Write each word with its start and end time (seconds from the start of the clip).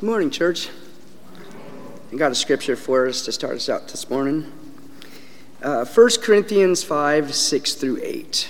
Good 0.00 0.06
morning, 0.06 0.30
church. 0.30 0.70
I 2.12 2.16
got 2.16 2.32
a 2.32 2.34
scripture 2.34 2.74
for 2.74 3.06
us 3.06 3.24
to 3.26 3.32
start 3.32 3.54
us 3.54 3.68
out 3.68 3.86
this 3.86 4.10
morning. 4.10 4.50
Uh, 5.62 5.84
1 5.84 6.10
Corinthians 6.20 6.82
5 6.82 7.32
6 7.32 7.74
through 7.74 8.00
8. 8.02 8.48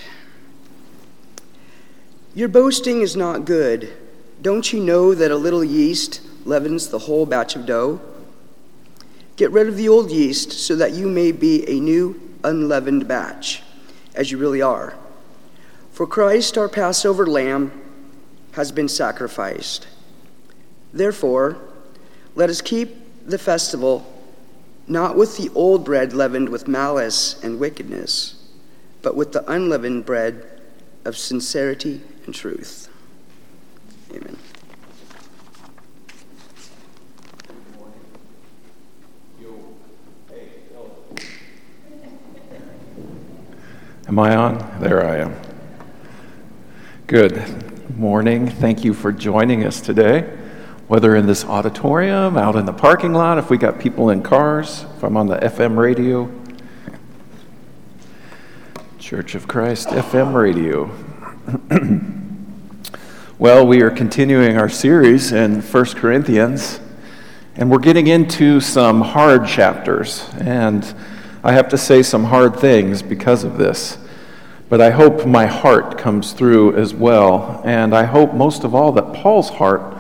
Your 2.34 2.48
boasting 2.48 3.02
is 3.02 3.14
not 3.14 3.44
good. 3.44 3.92
Don't 4.40 4.72
you 4.72 4.80
know 4.80 5.14
that 5.14 5.30
a 5.30 5.36
little 5.36 5.62
yeast 5.62 6.22
leavens 6.46 6.88
the 6.88 7.00
whole 7.00 7.26
batch 7.26 7.56
of 7.56 7.66
dough? 7.66 8.00
Get 9.36 9.50
rid 9.50 9.68
of 9.68 9.76
the 9.76 9.86
old 9.86 10.10
yeast 10.10 10.50
so 10.50 10.74
that 10.76 10.92
you 10.92 11.06
may 11.06 11.30
be 11.30 11.68
a 11.68 11.78
new, 11.78 12.18
unleavened 12.42 13.06
batch, 13.06 13.62
as 14.14 14.32
you 14.32 14.38
really 14.38 14.62
are. 14.62 14.94
For 15.92 16.06
Christ, 16.06 16.56
our 16.56 16.70
Passover 16.70 17.26
lamb, 17.26 17.70
has 18.52 18.72
been 18.72 18.88
sacrificed. 18.88 19.88
Therefore, 20.94 21.58
let 22.36 22.48
us 22.48 22.62
keep 22.62 22.96
the 23.26 23.36
festival 23.36 24.10
not 24.86 25.16
with 25.16 25.36
the 25.36 25.50
old 25.54 25.84
bread 25.84 26.12
leavened 26.12 26.48
with 26.48 26.68
malice 26.68 27.42
and 27.42 27.58
wickedness, 27.58 28.36
but 29.02 29.16
with 29.16 29.32
the 29.32 29.50
unleavened 29.50 30.06
bread 30.06 30.62
of 31.04 31.18
sincerity 31.18 32.00
and 32.26 32.34
truth. 32.34 32.88
Amen. 34.12 34.38
Am 44.06 44.18
I 44.18 44.36
on? 44.36 44.80
There 44.80 45.04
I 45.04 45.16
am. 45.16 45.34
Good 47.08 47.42
morning. 47.98 48.48
Thank 48.48 48.84
you 48.84 48.94
for 48.94 49.10
joining 49.10 49.64
us 49.64 49.80
today, 49.80 50.30
whether 50.88 51.16
in 51.16 51.26
this 51.26 51.44
auditorium, 51.44 52.36
out 52.36 52.56
in 52.56 52.66
the 52.66 52.72
parking 52.72 53.14
lot, 53.14 53.38
if 53.38 53.48
we 53.48 53.56
got 53.56 53.78
people 53.78 54.10
in 54.10 54.22
cars, 54.22 54.84
if 54.96 55.02
I'm 55.02 55.16
on 55.16 55.26
the 55.26 55.36
FM 55.36 55.76
radio. 55.76 56.30
Church 58.98 59.34
of 59.34 59.48
Christ 59.48 59.88
FM 59.88 60.34
radio. 60.34 60.90
well, 63.38 63.66
we 63.66 63.80
are 63.80 63.90
continuing 63.90 64.58
our 64.58 64.68
series 64.68 65.32
in 65.32 65.62
1 65.62 65.84
Corinthians, 65.94 66.80
and 67.56 67.70
we're 67.70 67.78
getting 67.78 68.08
into 68.08 68.60
some 68.60 69.00
hard 69.00 69.46
chapters. 69.46 70.28
And 70.38 70.94
I 71.42 71.52
have 71.52 71.70
to 71.70 71.78
say 71.78 72.02
some 72.02 72.24
hard 72.24 72.56
things 72.56 73.02
because 73.02 73.42
of 73.44 73.56
this. 73.56 73.96
But 74.68 74.80
I 74.82 74.90
hope 74.90 75.26
my 75.26 75.46
heart 75.46 75.96
comes 75.96 76.32
through 76.32 76.76
as 76.76 76.92
well. 76.92 77.62
And 77.64 77.94
I 77.94 78.04
hope 78.04 78.34
most 78.34 78.64
of 78.64 78.74
all 78.74 78.92
that 78.92 79.14
Paul's 79.14 79.50
heart 79.50 79.94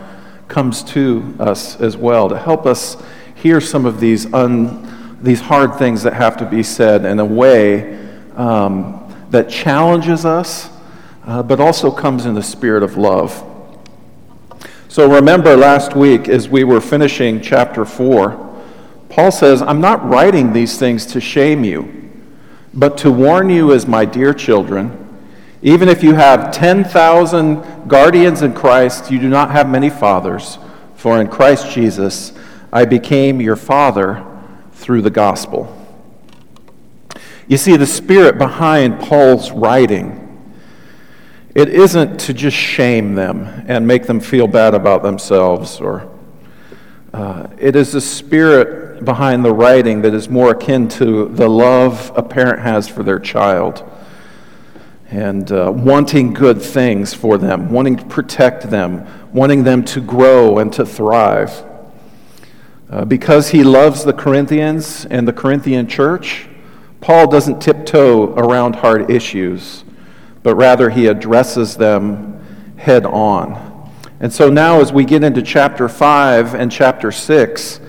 comes 0.48 0.82
to 0.84 1.34
us 1.38 1.80
as 1.80 1.96
well 1.96 2.28
to 2.28 2.38
help 2.38 2.66
us 2.66 2.96
hear 3.34 3.60
some 3.60 3.86
of 3.86 4.00
these, 4.00 4.32
un, 4.32 5.18
these 5.22 5.40
hard 5.40 5.76
things 5.76 6.02
that 6.02 6.14
have 6.14 6.36
to 6.36 6.46
be 6.46 6.62
said 6.62 7.04
in 7.04 7.18
a 7.18 7.24
way 7.24 7.98
um, 8.36 9.00
that 9.30 9.48
challenges 9.48 10.24
us, 10.24 10.70
uh, 11.26 11.42
but 11.42 11.60
also 11.60 11.90
comes 11.90 12.26
in 12.26 12.34
the 12.34 12.42
spirit 12.42 12.82
of 12.82 12.96
love. 12.96 13.50
So 14.88 15.10
remember 15.10 15.56
last 15.56 15.96
week 15.96 16.28
as 16.28 16.48
we 16.48 16.64
were 16.64 16.80
finishing 16.80 17.40
chapter 17.40 17.84
4 17.84 18.44
Paul 19.14 19.30
says, 19.30 19.62
I'm 19.62 19.80
not 19.80 20.04
writing 20.04 20.52
these 20.52 20.76
things 20.76 21.06
to 21.06 21.20
shame 21.20 21.62
you, 21.62 22.10
but 22.72 22.98
to 22.98 23.12
warn 23.12 23.48
you 23.48 23.72
as 23.72 23.86
my 23.86 24.04
dear 24.04 24.34
children. 24.34 25.03
Even 25.64 25.88
if 25.88 26.02
you 26.02 26.14
have 26.14 26.52
10,000 26.52 27.88
guardians 27.88 28.42
in 28.42 28.52
Christ, 28.52 29.10
you 29.10 29.18
do 29.18 29.30
not 29.30 29.50
have 29.50 29.66
many 29.66 29.88
fathers, 29.88 30.58
for 30.94 31.18
in 31.18 31.26
Christ 31.26 31.72
Jesus 31.72 32.34
I 32.70 32.84
became 32.84 33.40
your 33.40 33.56
father 33.56 34.26
through 34.72 35.00
the 35.00 35.10
gospel. 35.10 35.74
You 37.48 37.56
see, 37.56 37.78
the 37.78 37.86
spirit 37.86 38.36
behind 38.36 39.00
Paul's 39.00 39.52
writing, 39.52 40.20
it 41.54 41.70
isn't 41.70 42.20
to 42.20 42.34
just 42.34 42.56
shame 42.56 43.14
them 43.14 43.64
and 43.66 43.86
make 43.86 44.06
them 44.06 44.20
feel 44.20 44.46
bad 44.46 44.74
about 44.74 45.02
themselves 45.02 45.80
or 45.80 46.10
uh, 47.14 47.46
it 47.56 47.74
is 47.74 47.92
the 47.92 48.02
spirit 48.02 49.02
behind 49.02 49.42
the 49.42 49.52
writing 49.52 50.02
that 50.02 50.12
is 50.12 50.28
more 50.28 50.50
akin 50.50 50.88
to 50.88 51.28
the 51.28 51.48
love 51.48 52.12
a 52.16 52.22
parent 52.22 52.60
has 52.60 52.86
for 52.86 53.02
their 53.02 53.18
child 53.18 53.88
and 55.14 55.52
uh, 55.52 55.72
wanting 55.72 56.32
good 56.32 56.60
things 56.60 57.14
for 57.14 57.38
them, 57.38 57.70
wanting 57.70 57.96
to 57.96 58.04
protect 58.06 58.68
them, 58.68 59.06
wanting 59.32 59.62
them 59.62 59.84
to 59.84 60.00
grow 60.00 60.58
and 60.58 60.72
to 60.72 60.84
thrive. 60.84 61.64
Uh, 62.90 63.04
because 63.04 63.50
he 63.50 63.62
loves 63.62 64.04
the 64.04 64.12
Corinthians 64.12 65.06
and 65.06 65.28
the 65.28 65.32
Corinthian 65.32 65.86
church, 65.86 66.48
Paul 67.00 67.28
doesn't 67.28 67.62
tiptoe 67.62 68.34
around 68.34 68.74
hard 68.74 69.08
issues, 69.08 69.84
but 70.42 70.56
rather 70.56 70.90
he 70.90 71.06
addresses 71.06 71.76
them 71.76 72.74
head 72.76 73.06
on. 73.06 73.92
And 74.18 74.32
so 74.32 74.50
now, 74.50 74.80
as 74.80 74.92
we 74.92 75.04
get 75.04 75.22
into 75.22 75.42
chapter 75.42 75.88
5 75.88 76.56
and 76.56 76.72
chapter 76.72 77.12
6, 77.12 77.80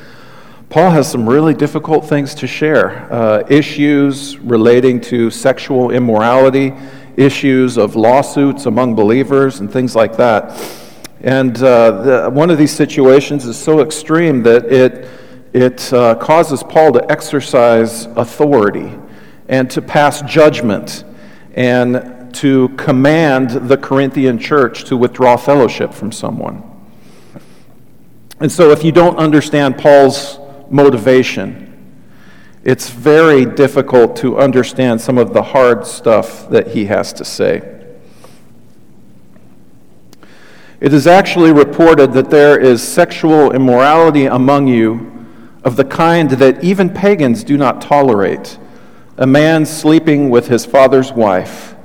Paul 0.69 0.91
has 0.91 1.09
some 1.09 1.27
really 1.27 1.55
difficult 1.55 2.07
things 2.07 2.35
to 2.35 2.45
share 2.45 3.11
uh, 3.11 3.43
issues 3.49 4.37
relating 4.37 5.01
to 5.01 5.31
sexual 5.31 5.89
immorality, 5.89 6.73
issues 7.17 7.77
of 7.77 7.95
lawsuits 7.95 8.65
among 8.65 8.95
believers, 8.95 9.59
and 9.59 9.71
things 9.71 9.95
like 9.95 10.17
that. 10.17 10.59
And 11.21 11.57
uh, 11.57 11.91
the, 12.01 12.29
one 12.29 12.49
of 12.49 12.57
these 12.57 12.71
situations 12.71 13.45
is 13.45 13.57
so 13.57 13.79
extreme 13.81 14.43
that 14.43 14.65
it, 14.65 15.07
it 15.53 15.91
uh, 15.93 16.15
causes 16.15 16.61
Paul 16.61 16.91
to 16.93 17.11
exercise 17.11 18.05
authority 18.05 18.93
and 19.47 19.69
to 19.71 19.81
pass 19.81 20.21
judgment 20.21 21.03
and 21.55 22.33
to 22.35 22.69
command 22.69 23.49
the 23.69 23.77
Corinthian 23.77 24.37
church 24.37 24.83
to 24.85 24.97
withdraw 24.97 25.37
fellowship 25.37 25.93
from 25.93 26.11
someone. 26.11 26.63
And 28.39 28.51
so, 28.51 28.71
if 28.71 28.83
you 28.83 28.91
don't 28.91 29.17
understand 29.17 29.77
Paul's 29.77 30.39
motivation, 30.69 31.74
it's 32.65 32.89
very 32.89 33.45
difficult 33.45 34.17
to 34.17 34.39
understand 34.39 34.99
some 34.99 35.19
of 35.19 35.33
the 35.33 35.43
hard 35.43 35.85
stuff 35.85 36.49
that 36.49 36.69
he 36.69 36.85
has 36.85 37.13
to 37.13 37.23
say. 37.23 37.71
It 40.81 40.91
is 40.91 41.05
actually 41.05 41.51
reported 41.53 42.11
that 42.13 42.31
there 42.31 42.59
is 42.59 42.81
sexual 42.81 43.51
immorality 43.51 44.25
among 44.25 44.67
you 44.67 45.27
of 45.63 45.75
the 45.75 45.85
kind 45.85 46.31
that 46.31 46.63
even 46.63 46.89
pagans 46.89 47.43
do 47.43 47.55
not 47.55 47.81
tolerate 47.81 48.57
a 49.17 49.27
man 49.27 49.65
sleeping 49.65 50.31
with 50.31 50.47
his 50.47 50.65
father's 50.65 51.13
wife 51.13 51.75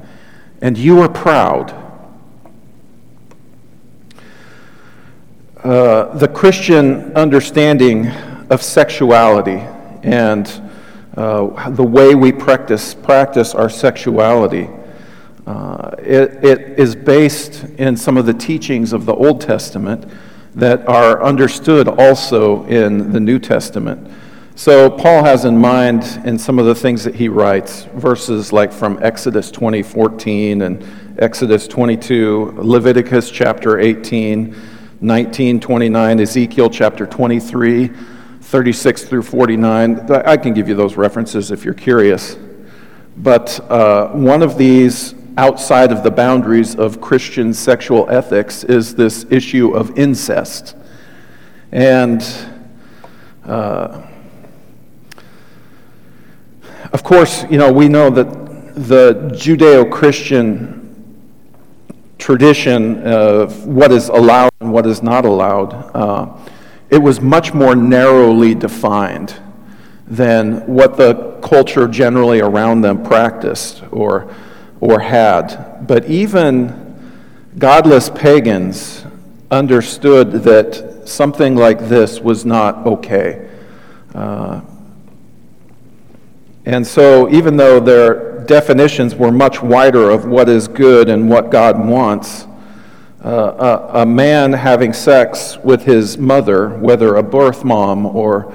and 0.63 0.77
you 0.79 1.01
are 1.01 1.09
proud. 1.09 1.73
Uh, 5.63 6.15
the 6.17 6.29
Christian 6.29 7.15
understanding 7.15 8.07
of 8.49 8.63
sexuality 8.63 9.63
and 10.03 10.70
uh, 11.17 11.71
the 11.71 11.83
way 11.83 12.15
we 12.15 12.33
practice, 12.33 12.95
practice 12.95 13.55
our 13.55 13.69
sexuality, 13.69 14.69
uh, 15.47 15.95
it, 15.99 16.45
it 16.45 16.79
is 16.79 16.95
based 16.95 17.65
in 17.79 17.97
some 17.97 18.17
of 18.17 18.27
the 18.27 18.35
teachings 18.35 18.93
of 18.93 19.07
the 19.07 19.15
Old 19.15 19.41
Testament 19.41 20.05
that 20.55 20.87
are 20.89 21.23
understood 21.23 21.89
also 21.89 22.65
in 22.67 23.13
the 23.13 23.21
New 23.21 23.39
Testament. 23.39 24.09
So, 24.57 24.91
Paul 24.91 25.25
has 25.25 25.47
in 25.47 25.57
mind 25.57 26.21
in 26.25 26.39
some 26.39 26.59
of 26.59 26.67
the 26.67 26.75
things 26.75 27.03
that 27.05 27.15
he 27.15 27.29
writes, 27.29 27.85
verses 27.95 28.53
like 28.53 28.73
from 28.73 28.99
Exodus 29.03 29.51
20, 29.51 29.83
14, 29.83 30.63
and 30.63 30.87
Exodus 31.19 31.67
22, 31.67 32.57
Leviticus 32.59 33.31
chapter 33.31 33.79
18, 33.79 34.55
19, 35.01 35.61
29, 35.61 36.21
Ezekiel 36.21 36.69
chapter 36.69 37.07
23, 37.07 37.91
36 38.51 39.05
through 39.05 39.23
49. 39.23 40.11
I 40.11 40.37
can 40.37 40.53
give 40.53 40.69
you 40.69 40.75
those 40.75 40.97
references 40.97 41.53
if 41.53 41.65
you're 41.65 41.73
curious. 41.73 42.37
But 43.17 43.61
uh, 43.71 44.09
one 44.09 44.43
of 44.43 44.59
these 44.59 45.15
outside 45.37 45.93
of 45.93 46.03
the 46.03 46.11
boundaries 46.11 46.75
of 46.75 47.01
Christian 47.01 47.55
sexual 47.55 48.11
ethics 48.11 48.65
is 48.65 48.97
this 48.97 49.25
issue 49.31 49.71
of 49.71 49.97
incest. 49.97 50.75
And 51.71 52.27
uh, 53.45 54.03
of 56.93 57.05
course, 57.05 57.45
you 57.49 57.57
know, 57.57 57.73
we 57.73 57.89
know 57.89 58.11
that 58.11 58.75
the 58.75 59.31
Judeo 59.33 59.89
Christian 59.89 60.77
tradition 62.19 63.07
of 63.07 63.65
what 63.65 63.93
is 63.93 64.09
allowed 64.09 64.51
and 64.61 64.73
what 64.73 64.87
is 64.87 65.05
not 65.05 65.25
allowed, 65.25 65.73
uh, 65.95 66.37
it 66.91 66.99
was 66.99 67.21
much 67.21 67.55
more 67.55 67.77
narrowly 67.77 68.55
defined 68.55 69.35
than 70.07 70.67
what 70.67 70.97
the 70.97 71.39
culture 71.41 71.87
generally 71.87 72.41
around 72.41 72.81
them 72.81 73.03
practiced 73.03 73.83
or, 73.93 74.35
or 74.81 74.99
had. 74.99 75.87
But 75.87 76.07
even 76.07 76.91
godless 77.59 78.11
pagans 78.11 79.05
understood 79.51 80.33
that 80.33 81.09
something 81.09 81.55
like 81.55 81.79
this 81.89 82.21
was 82.21 82.45
not 82.45 82.87
okay. 82.87 83.49
Uh, 84.15 84.61
and 86.67 86.87
so, 86.87 87.31
even 87.31 87.57
though 87.57 87.81
their 87.81 88.41
definitions 88.45 89.15
were 89.15 89.33
much 89.33 89.63
wider 89.63 90.11
of 90.11 90.27
what 90.27 90.49
is 90.49 90.69
good 90.69 91.09
and 91.09 91.31
what 91.31 91.51
God 91.51 91.79
wants, 91.79 92.47
a, 93.23 94.01
a 94.01 94.07
man 94.07 94.53
having 94.53 94.93
sex 94.93 95.59
with 95.63 95.85
his 95.85 96.17
mother, 96.19 96.69
whether 96.69 97.17
a 97.17 97.23
birth 97.23 97.65
mom 97.65 98.07
or 98.07 98.53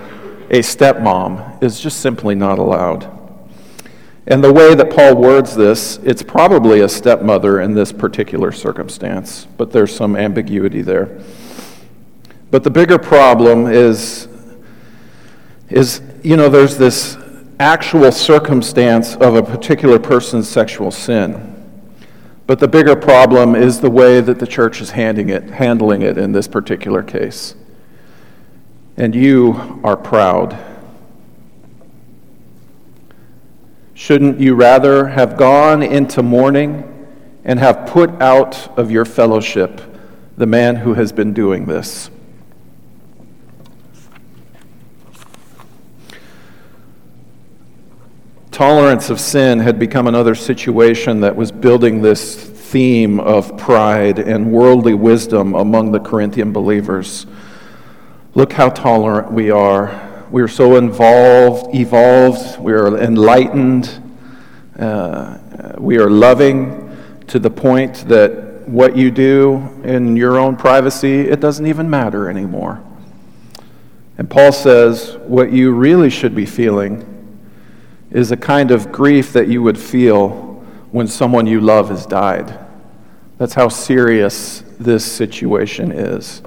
a 0.49 0.59
stepmom, 0.59 1.61
is 1.63 1.79
just 1.79 1.99
simply 1.99 2.35
not 2.35 2.59
allowed. 2.59 3.11
And 4.27 4.43
the 4.43 4.51
way 4.51 4.73
that 4.73 4.89
Paul 4.89 5.15
words 5.15 5.55
this, 5.55 5.97
it's 6.03 6.23
probably 6.23 6.81
a 6.81 6.89
stepmother 6.89 7.61
in 7.61 7.75
this 7.75 7.91
particular 7.91 8.51
circumstance, 8.51 9.47
but 9.57 9.71
there's 9.71 9.95
some 9.95 10.15
ambiguity 10.15 10.81
there. 10.81 11.21
But 12.49 12.63
the 12.63 12.71
bigger 12.71 12.97
problem 12.97 13.67
is, 13.67 14.27
is 15.69 16.01
you 16.23 16.37
know, 16.37 16.49
there's 16.49 16.77
this 16.77 17.17
actual 17.59 18.11
circumstance 18.11 19.15
of 19.15 19.35
a 19.35 19.43
particular 19.43 19.99
person's 19.99 20.49
sexual 20.49 20.89
sin. 20.89 21.54
But 22.47 22.59
the 22.59 22.67
bigger 22.67 22.95
problem 22.95 23.55
is 23.55 23.79
the 23.79 23.89
way 23.89 24.21
that 24.21 24.39
the 24.39 24.45
church 24.45 24.79
is 24.79 24.91
handling 24.91 25.29
it, 25.29 25.43
handling 25.49 26.03
it 26.03 26.17
in 26.17 26.31
this 26.31 26.47
particular 26.47 27.01
case. 27.01 27.55
And 28.97 29.15
you 29.15 29.81
are 29.83 29.97
proud. 29.97 30.57
Shouldn't 33.95 34.39
you 34.39 34.53
rather 34.53 35.07
have 35.07 35.37
gone 35.37 35.81
into 35.81 36.21
mourning 36.21 36.91
and 37.43 37.59
have 37.59 37.87
put 37.87 38.09
out 38.21 38.77
of 38.77 38.91
your 38.91 39.05
fellowship 39.05 39.81
the 40.37 40.45
man 40.45 40.75
who 40.75 40.93
has 40.93 41.11
been 41.11 41.33
doing 41.33 41.65
this? 41.65 42.11
Tolerance 48.55 49.09
of 49.09 49.19
sin 49.19 49.59
had 49.59 49.77
become 49.77 50.07
another 50.07 50.33
situation 50.33 51.19
that 51.19 51.35
was 51.35 51.51
building 51.51 52.01
this 52.01 52.35
theme 52.35 53.19
of 53.19 53.57
pride 53.57 54.17
and 54.17 54.49
worldly 54.49 54.93
wisdom 54.93 55.53
among 55.55 55.91
the 55.91 55.99
Corinthian 55.99 56.53
believers. 56.53 57.25
Look 58.33 58.53
how 58.53 58.69
tolerant 58.69 59.29
we 59.29 59.51
are. 59.51 60.25
We 60.31 60.41
are 60.41 60.47
so 60.47 60.77
involved, 60.77 61.75
evolved, 61.75 62.57
we 62.57 62.71
are 62.71 62.97
enlightened, 62.97 64.01
uh, 64.79 65.37
we 65.77 65.97
are 65.97 66.09
loving 66.09 66.97
to 67.27 67.39
the 67.39 67.49
point 67.49 68.07
that 68.07 68.69
what 68.69 68.95
you 68.95 69.11
do 69.11 69.81
in 69.83 70.15
your 70.15 70.37
own 70.37 70.55
privacy, 70.55 71.27
it 71.27 71.41
doesn't 71.41 71.67
even 71.67 71.89
matter 71.89 72.29
anymore. 72.29 72.81
And 74.17 74.29
Paul 74.29 74.53
says 74.53 75.17
what 75.25 75.51
you 75.51 75.73
really 75.73 76.09
should 76.09 76.33
be 76.33 76.45
feeling 76.45 77.11
is 78.15 78.31
a 78.31 78.37
kind 78.37 78.71
of 78.71 78.93
grief 78.93 79.33
that 79.33 79.49
you 79.49 79.61
would 79.61 79.77
feel 79.77 80.29
when 80.91 81.05
someone 81.05 81.45
you 81.45 81.59
love 81.59 81.89
has 81.89 82.05
died. 82.05 82.57
That's 83.37 83.53
how 83.53 83.67
serious 83.67 84.63
this 84.79 85.03
situation 85.03 85.91
is. 85.91 86.41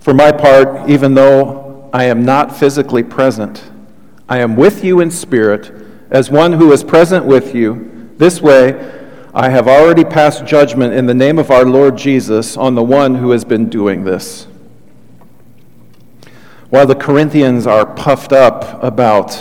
For 0.00 0.12
my 0.12 0.32
part, 0.32 0.90
even 0.90 1.14
though 1.14 1.88
I 1.92 2.06
am 2.06 2.24
not 2.24 2.56
physically 2.56 3.04
present, 3.04 3.70
I 4.28 4.40
am 4.40 4.56
with 4.56 4.82
you 4.82 4.98
in 4.98 5.12
spirit, 5.12 5.70
as 6.10 6.28
one 6.28 6.54
who 6.54 6.72
is 6.72 6.82
present 6.82 7.24
with 7.24 7.54
you. 7.54 8.10
This 8.16 8.40
way, 8.40 8.72
I 9.32 9.48
have 9.48 9.68
already 9.68 10.02
passed 10.02 10.44
judgment 10.44 10.92
in 10.92 11.06
the 11.06 11.14
name 11.14 11.38
of 11.38 11.52
our 11.52 11.64
Lord 11.64 11.96
Jesus 11.96 12.56
on 12.56 12.74
the 12.74 12.82
one 12.82 13.14
who 13.14 13.30
has 13.30 13.44
been 13.44 13.70
doing 13.70 14.02
this. 14.02 14.48
While 16.74 16.88
the 16.88 16.96
Corinthians 16.96 17.68
are 17.68 17.86
puffed 17.86 18.32
up 18.32 18.82
about 18.82 19.32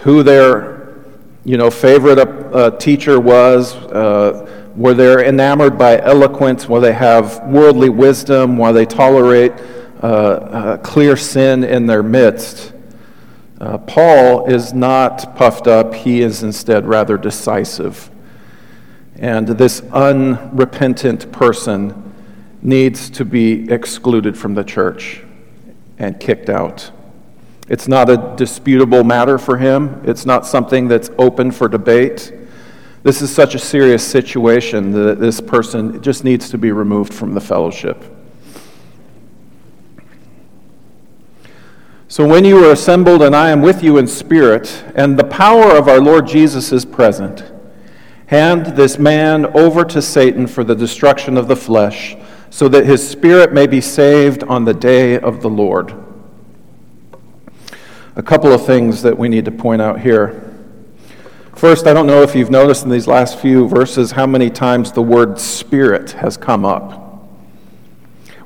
who 0.00 0.22
their 0.22 0.94
you 1.44 1.58
know, 1.58 1.70
favorite 1.70 2.18
uh, 2.18 2.70
teacher 2.78 3.20
was, 3.20 3.74
uh, 3.74 4.70
where 4.74 4.94
they're 4.94 5.22
enamored 5.22 5.76
by 5.76 6.00
eloquence, 6.00 6.70
where 6.70 6.80
they 6.80 6.94
have 6.94 7.46
worldly 7.46 7.90
wisdom, 7.90 8.56
while 8.56 8.72
they 8.72 8.86
tolerate 8.86 9.52
uh, 10.02 10.06
uh 10.06 10.76
clear 10.78 11.18
sin 11.18 11.64
in 11.64 11.84
their 11.84 12.02
midst. 12.02 12.72
Uh, 13.60 13.76
Paul 13.76 14.46
is 14.46 14.72
not 14.72 15.36
puffed 15.36 15.66
up, 15.66 15.92
he 15.92 16.22
is 16.22 16.42
instead 16.42 16.86
rather 16.86 17.18
decisive. 17.18 18.10
And 19.16 19.48
this 19.48 19.82
unrepentant 19.92 21.30
person 21.30 22.03
needs 22.64 23.10
to 23.10 23.24
be 23.24 23.70
excluded 23.70 24.36
from 24.36 24.54
the 24.54 24.64
church 24.64 25.22
and 25.98 26.18
kicked 26.18 26.48
out. 26.48 26.90
It's 27.68 27.86
not 27.86 28.10
a 28.10 28.34
disputable 28.36 29.04
matter 29.04 29.38
for 29.38 29.58
him, 29.58 30.02
it's 30.04 30.26
not 30.26 30.46
something 30.46 30.88
that's 30.88 31.10
open 31.18 31.50
for 31.50 31.68
debate. 31.68 32.32
This 33.02 33.20
is 33.20 33.32
such 33.32 33.54
a 33.54 33.58
serious 33.58 34.06
situation 34.06 34.90
that 34.92 35.20
this 35.20 35.38
person 35.38 36.02
just 36.02 36.24
needs 36.24 36.48
to 36.50 36.58
be 36.58 36.72
removed 36.72 37.12
from 37.12 37.34
the 37.34 37.40
fellowship. 37.40 38.02
So, 42.08 42.26
when 42.26 42.46
you 42.46 42.64
are 42.64 42.72
assembled, 42.72 43.22
and 43.22 43.36
I 43.36 43.50
am 43.50 43.60
with 43.60 43.82
you 43.82 43.98
in 43.98 44.06
spirit, 44.06 44.84
and 44.94 45.18
the 45.18 45.24
power 45.24 45.76
of 45.76 45.88
our 45.88 46.00
Lord 46.00 46.26
Jesus 46.26 46.72
is 46.72 46.84
present, 46.86 47.44
hand 48.26 48.66
this 48.76 48.98
man 48.98 49.46
over 49.46 49.84
to 49.84 50.00
Satan 50.00 50.46
for 50.46 50.64
the 50.64 50.74
destruction 50.74 51.36
of 51.36 51.48
the 51.48 51.56
flesh 51.56 52.16
so 52.54 52.68
that 52.68 52.86
his 52.86 53.06
spirit 53.06 53.52
may 53.52 53.66
be 53.66 53.80
saved 53.80 54.44
on 54.44 54.64
the 54.64 54.72
day 54.72 55.18
of 55.18 55.42
the 55.42 55.50
Lord. 55.50 55.92
A 58.14 58.22
couple 58.22 58.52
of 58.52 58.64
things 58.64 59.02
that 59.02 59.18
we 59.18 59.28
need 59.28 59.44
to 59.46 59.50
point 59.50 59.82
out 59.82 59.98
here. 59.98 60.54
First, 61.56 61.88
I 61.88 61.92
don't 61.92 62.06
know 62.06 62.22
if 62.22 62.36
you've 62.36 62.52
noticed 62.52 62.84
in 62.84 62.90
these 62.90 63.08
last 63.08 63.40
few 63.40 63.66
verses 63.66 64.12
how 64.12 64.28
many 64.28 64.50
times 64.50 64.92
the 64.92 65.02
word 65.02 65.40
spirit 65.40 66.12
has 66.12 66.36
come 66.36 66.64
up. 66.64 67.26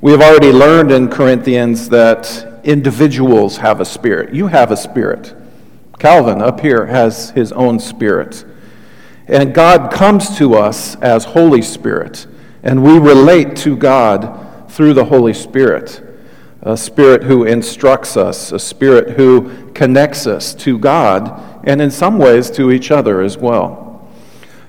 We 0.01 0.13
have 0.13 0.23
already 0.23 0.53
learned 0.53 0.91
in 0.91 1.09
Corinthians 1.11 1.91
that 1.91 2.63
individuals 2.65 3.59
have 3.59 3.79
a 3.79 3.85
spirit. 3.85 4.33
You 4.33 4.47
have 4.47 4.71
a 4.71 4.77
spirit. 4.79 5.35
Calvin 5.99 6.41
up 6.41 6.61
here 6.61 6.87
has 6.87 7.29
his 7.33 7.53
own 7.53 7.79
spirit. 7.79 8.47
And 9.27 9.53
God 9.53 9.93
comes 9.93 10.35
to 10.39 10.55
us 10.55 10.97
as 11.03 11.27
Holy 11.27 11.61
Spirit. 11.61 12.27
And 12.63 12.83
we 12.83 12.99
relate 12.99 13.57
to 13.59 13.77
God 13.77 14.71
through 14.71 14.95
the 14.95 15.07
Holy 15.07 15.35
Spirit, 15.35 16.03
a 16.63 16.77
Spirit 16.77 17.25
who 17.25 17.45
instructs 17.45 18.17
us, 18.17 18.53
a 18.53 18.59
Spirit 18.59 19.11
who 19.11 19.71
connects 19.73 20.27
us 20.27 20.55
to 20.57 20.79
God, 20.79 21.63
and 21.65 21.81
in 21.81 21.91
some 21.91 22.19
ways 22.19 22.51
to 22.53 22.71
each 22.71 22.91
other 22.91 23.21
as 23.21 23.37
well. 23.37 24.09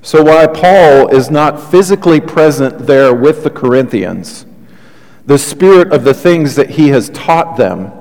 So, 0.02 0.24
while 0.24 0.48
Paul 0.48 1.10
is 1.10 1.30
not 1.30 1.72
physically 1.72 2.22
present 2.22 2.88
there 2.88 3.14
with 3.14 3.44
the 3.44 3.50
Corinthians, 3.50 4.46
the 5.26 5.38
spirit 5.38 5.92
of 5.92 6.04
the 6.04 6.14
things 6.14 6.56
that 6.56 6.72
he 6.72 6.88
has 6.88 7.10
taught 7.10 7.58
them, 7.58 7.92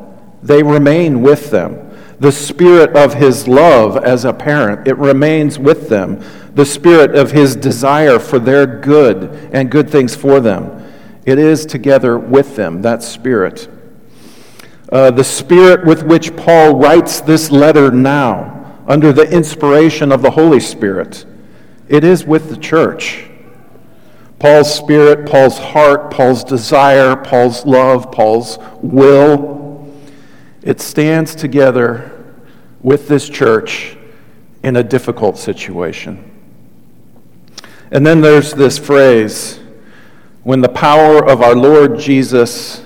they 0.43 0.63
remain 0.63 1.21
with 1.21 1.51
them. 1.51 1.88
The 2.21 2.33
spirit 2.33 2.97
of 2.97 3.15
his 3.15 3.47
love 3.47 3.97
as 3.97 4.25
a 4.25 4.33
parent, 4.33 4.89
it 4.89 4.97
remains 4.99 5.59
with 5.59 5.89
them 5.89 6.23
the 6.55 6.67
spirit 6.67 7.15
of 7.15 7.31
his 7.31 7.55
desire 7.55 8.19
for 8.19 8.41
their 8.41 8.67
good 8.67 9.51
and 9.53 9.71
good 9.71 9.89
things 9.89 10.17
for 10.17 10.41
them. 10.41 10.93
It 11.25 11.39
is 11.39 11.65
together 11.65 12.19
with 12.19 12.57
them, 12.57 12.83
that 12.83 13.03
spirit. 13.05 13.69
Uh, 14.91 15.11
the 15.13 15.23
spirit 15.23 15.87
with 15.87 16.03
which 16.03 16.35
Paul 16.37 16.75
writes 16.77 17.21
this 17.21 17.51
letter 17.51 17.93
now, 17.93 18.57
under 18.89 19.13
the 19.13 19.31
inspiration 19.31 20.11
of 20.11 20.23
the 20.23 20.31
Holy 20.31 20.59
Spirit, 20.59 21.27
it 21.89 22.03
is 22.03 22.25
with 22.25 22.49
the 22.49 22.57
church. 22.57 23.29
Paul's 24.39 24.75
spirit, 24.75 25.29
Paul's 25.29 25.59
heart, 25.59 26.11
Paul's 26.11 26.43
desire, 26.43 27.15
Paul's 27.15 27.67
love, 27.67 28.11
Paul's 28.11 28.59
will, 28.81 29.68
it 30.63 30.81
stands 30.81 31.35
together 31.35 32.13
with 32.83 33.09
this 33.09 33.29
church 33.29 33.97
in 34.63 34.77
a 34.77 34.83
difficult 34.83 35.39
situation. 35.39 36.25
And 37.91 38.07
then 38.07 38.21
there's 38.21 38.53
this 38.53 38.79
phrase 38.79 39.61
when 40.43 40.61
the 40.61 40.69
power 40.69 41.25
of 41.27 41.43
our 41.43 41.55
Lord 41.55 41.99
Jesus 41.99 42.85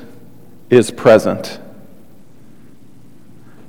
is 0.70 0.90
present. 0.90 1.60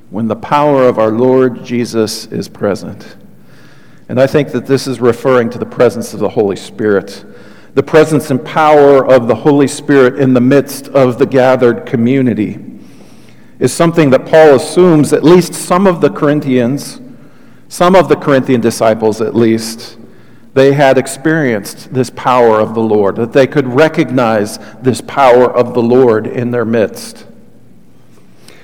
When 0.09 0.27
the 0.27 0.35
power 0.35 0.87
of 0.87 0.99
our 0.99 1.11
Lord 1.11 1.63
Jesus 1.63 2.27
is 2.27 2.47
present. 2.47 3.15
And 4.09 4.19
I 4.19 4.27
think 4.27 4.51
that 4.51 4.65
this 4.65 4.85
is 4.85 4.99
referring 4.99 5.49
to 5.51 5.57
the 5.57 5.65
presence 5.65 6.13
of 6.13 6.19
the 6.19 6.29
Holy 6.29 6.55
Spirit, 6.55 7.25
the 7.73 7.83
presence 7.83 8.29
and 8.29 8.43
power 8.43 9.05
of 9.05 9.27
the 9.27 9.35
Holy 9.35 9.67
Spirit 9.67 10.19
in 10.19 10.33
the 10.33 10.41
midst 10.41 10.89
of 10.89 11.17
the 11.17 11.25
gathered 11.25 11.85
community. 11.85 12.72
Is 13.59 13.73
something 13.73 14.09
that 14.09 14.25
Paul 14.25 14.55
assumes 14.55 15.13
at 15.13 15.23
least 15.23 15.53
some 15.53 15.87
of 15.87 16.01
the 16.01 16.09
Corinthians, 16.09 16.99
some 17.67 17.95
of 17.95 18.09
the 18.09 18.15
Corinthian 18.15 18.61
disciples 18.61 19.21
at 19.21 19.35
least, 19.35 19.97
they 20.53 20.73
had 20.73 20.97
experienced 20.97 21.93
this 21.93 22.09
power 22.11 22.59
of 22.59 22.75
the 22.75 22.81
Lord, 22.81 23.15
that 23.15 23.33
they 23.33 23.47
could 23.47 23.67
recognize 23.67 24.59
this 24.81 25.01
power 25.01 25.51
of 25.51 25.73
the 25.73 25.81
Lord 25.81 26.27
in 26.27 26.51
their 26.51 26.65
midst. 26.65 27.25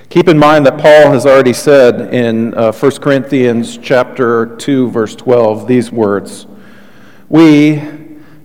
Keep 0.09 0.27
in 0.27 0.39
mind 0.39 0.65
that 0.65 0.79
Paul 0.79 1.11
has 1.11 1.27
already 1.27 1.53
said 1.53 2.13
in 2.13 2.55
uh, 2.55 2.71
1 2.71 2.91
Corinthians 2.93 3.77
chapter 3.77 4.55
2 4.55 4.89
verse 4.89 5.15
12 5.15 5.67
these 5.67 5.91
words. 5.91 6.47
We 7.27 7.81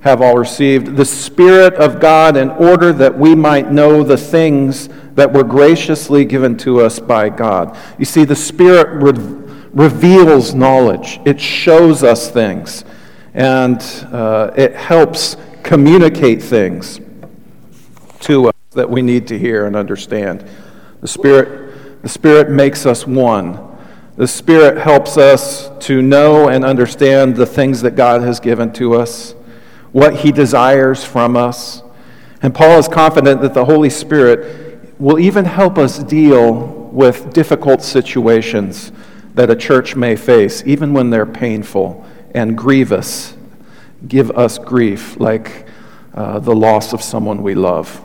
have 0.00 0.20
all 0.20 0.36
received 0.36 0.96
the 0.96 1.06
spirit 1.06 1.72
of 1.74 2.00
God 2.00 2.36
in 2.36 2.50
order 2.50 2.92
that 2.92 3.18
we 3.18 3.34
might 3.34 3.72
know 3.72 4.02
the 4.02 4.18
things 4.18 4.90
that 5.14 5.32
were 5.32 5.44
graciously 5.44 6.24
given 6.24 6.56
to 6.58 6.80
us 6.80 6.98
by 6.98 7.28
God. 7.28 7.76
You 7.98 8.04
see 8.04 8.24
the 8.24 8.36
spirit 8.36 9.02
re- 9.02 9.12
reveals 9.72 10.54
knowledge. 10.54 11.20
It 11.24 11.40
shows 11.40 12.02
us 12.02 12.30
things 12.30 12.84
and 13.34 13.80
uh, 14.12 14.52
it 14.56 14.74
helps 14.74 15.36
communicate 15.64 16.40
things 16.42 17.00
to 18.20 18.48
us 18.48 18.54
that 18.70 18.88
we 18.88 19.02
need 19.02 19.26
to 19.28 19.38
hear 19.38 19.66
and 19.66 19.74
understand. 19.74 20.48
The 21.00 21.08
Spirit, 21.08 22.02
the 22.02 22.08
Spirit 22.08 22.48
makes 22.48 22.86
us 22.86 23.06
one. 23.06 23.76
The 24.16 24.28
Spirit 24.28 24.78
helps 24.78 25.18
us 25.18 25.70
to 25.86 26.00
know 26.00 26.48
and 26.48 26.64
understand 26.64 27.36
the 27.36 27.46
things 27.46 27.82
that 27.82 27.96
God 27.96 28.22
has 28.22 28.38
given 28.38 28.72
to 28.74 28.94
us, 28.94 29.32
what 29.92 30.16
He 30.16 30.30
desires 30.30 31.04
from 31.04 31.36
us. 31.36 31.82
And 32.40 32.54
Paul 32.54 32.78
is 32.78 32.88
confident 32.88 33.40
that 33.42 33.54
the 33.54 33.64
Holy 33.64 33.90
Spirit 33.90 34.63
will 34.98 35.18
even 35.18 35.44
help 35.44 35.78
us 35.78 35.98
deal 35.98 36.52
with 36.92 37.32
difficult 37.32 37.82
situations 37.82 38.92
that 39.34 39.50
a 39.50 39.56
church 39.56 39.96
may 39.96 40.14
face, 40.14 40.62
even 40.64 40.92
when 40.92 41.10
they're 41.10 41.26
painful 41.26 42.04
and 42.34 42.56
grievous, 42.56 43.36
give 44.06 44.30
us 44.32 44.58
grief, 44.58 45.18
like 45.18 45.66
uh, 46.14 46.38
the 46.38 46.54
loss 46.54 46.92
of 46.92 47.02
someone 47.02 47.42
we 47.42 47.54
love. 47.54 48.00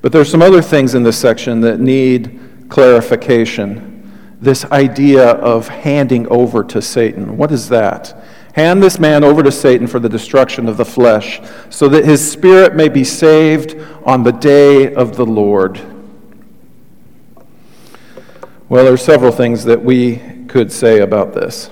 But 0.00 0.12
there's 0.12 0.30
some 0.30 0.42
other 0.42 0.62
things 0.62 0.94
in 0.94 1.02
this 1.02 1.18
section 1.18 1.60
that 1.62 1.80
need 1.80 2.38
clarification. 2.68 3.94
This 4.40 4.64
idea 4.66 5.30
of 5.30 5.66
handing 5.66 6.28
over 6.28 6.62
to 6.64 6.80
Satan. 6.80 7.36
What 7.36 7.50
is 7.50 7.68
that? 7.70 8.16
Hand 8.54 8.82
this 8.82 8.98
man 8.98 9.24
over 9.24 9.42
to 9.42 9.52
Satan 9.52 9.86
for 9.86 9.98
the 9.98 10.08
destruction 10.08 10.68
of 10.68 10.76
the 10.76 10.84
flesh, 10.84 11.40
so 11.70 11.88
that 11.88 12.04
his 12.04 12.30
spirit 12.30 12.74
may 12.74 12.88
be 12.88 13.04
saved 13.04 13.76
on 14.04 14.22
the 14.22 14.32
day 14.32 14.92
of 14.94 15.16
the 15.16 15.26
Lord. 15.26 15.80
Well, 18.68 18.84
there 18.84 18.92
are 18.92 18.96
several 18.96 19.32
things 19.32 19.64
that 19.64 19.82
we 19.82 20.16
could 20.48 20.72
say 20.72 21.00
about 21.00 21.34
this. 21.34 21.70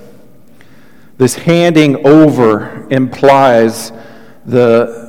This 1.19 1.35
handing 1.35 2.07
over 2.07 2.87
implies 2.91 3.93
the 4.45 5.07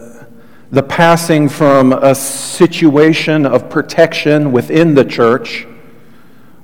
the 0.69 0.83
passing 0.83 1.47
from 1.47 1.93
a 1.93 2.13
situation 2.13 3.45
of 3.45 3.69
protection 3.69 4.51
within 4.51 4.95
the 4.95 5.05
church 5.05 5.65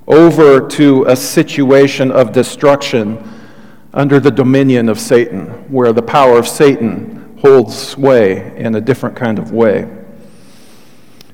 over 0.08 0.68
to 0.68 1.06
a 1.06 1.16
situation 1.16 2.12
of 2.12 2.34
destruction 2.34 3.18
under 3.94 4.20
the 4.20 4.32
dominion 4.32 4.90
of 4.90 5.00
Satan, 5.00 5.48
where 5.72 5.94
the 5.94 6.02
power 6.02 6.38
of 6.40 6.48
Satan 6.48 7.38
holds 7.42 7.78
sway 7.78 8.56
in 8.58 8.76
a 8.76 8.82
different 8.82 9.16
kind 9.16 9.38
of 9.38 9.52
way. 9.52 9.88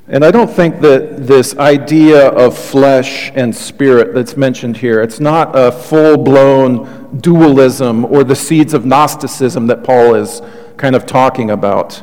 And 0.08 0.26
I 0.26 0.32
don't 0.32 0.50
think 0.50 0.82
that 0.82 1.28
this 1.28 1.56
idea 1.58 2.30
of 2.30 2.58
flesh 2.58 3.32
and 3.36 3.56
spirit 3.56 4.16
that's 4.16 4.36
mentioned 4.36 4.78
here, 4.78 5.02
it's 5.02 5.20
not 5.20 5.52
a 5.54 5.72
full-blown 5.72 7.20
dualism 7.20 8.06
or 8.06 8.24
the 8.24 8.36
seeds 8.36 8.74
of 8.74 8.86
Gnosticism 8.86 9.68
that 9.68 9.84
Paul 9.84 10.16
is 10.16 10.42
kind 10.78 10.96
of 10.96 11.06
talking 11.06 11.52
about. 11.52 12.02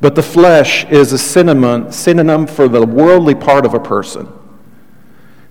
But 0.00 0.14
the 0.14 0.22
flesh 0.22 0.84
is 0.84 1.12
a 1.12 1.18
synonym, 1.18 1.90
synonym 1.90 2.46
for 2.46 2.68
the 2.68 2.86
worldly 2.86 3.34
part 3.34 3.66
of 3.66 3.74
a 3.74 3.80
person. 3.80 4.28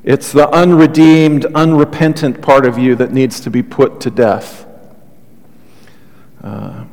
It's 0.04 0.32
the 0.32 0.50
unredeemed, 0.50 1.46
unrepentant 1.54 2.42
part 2.42 2.66
of 2.66 2.80
you 2.80 2.96
that 2.96 3.12
needs 3.12 3.40
to 3.42 3.52
be 3.52 3.62
put 3.62 4.02
to 4.02 4.10
death. 4.10 4.66
Uh, 6.44 6.86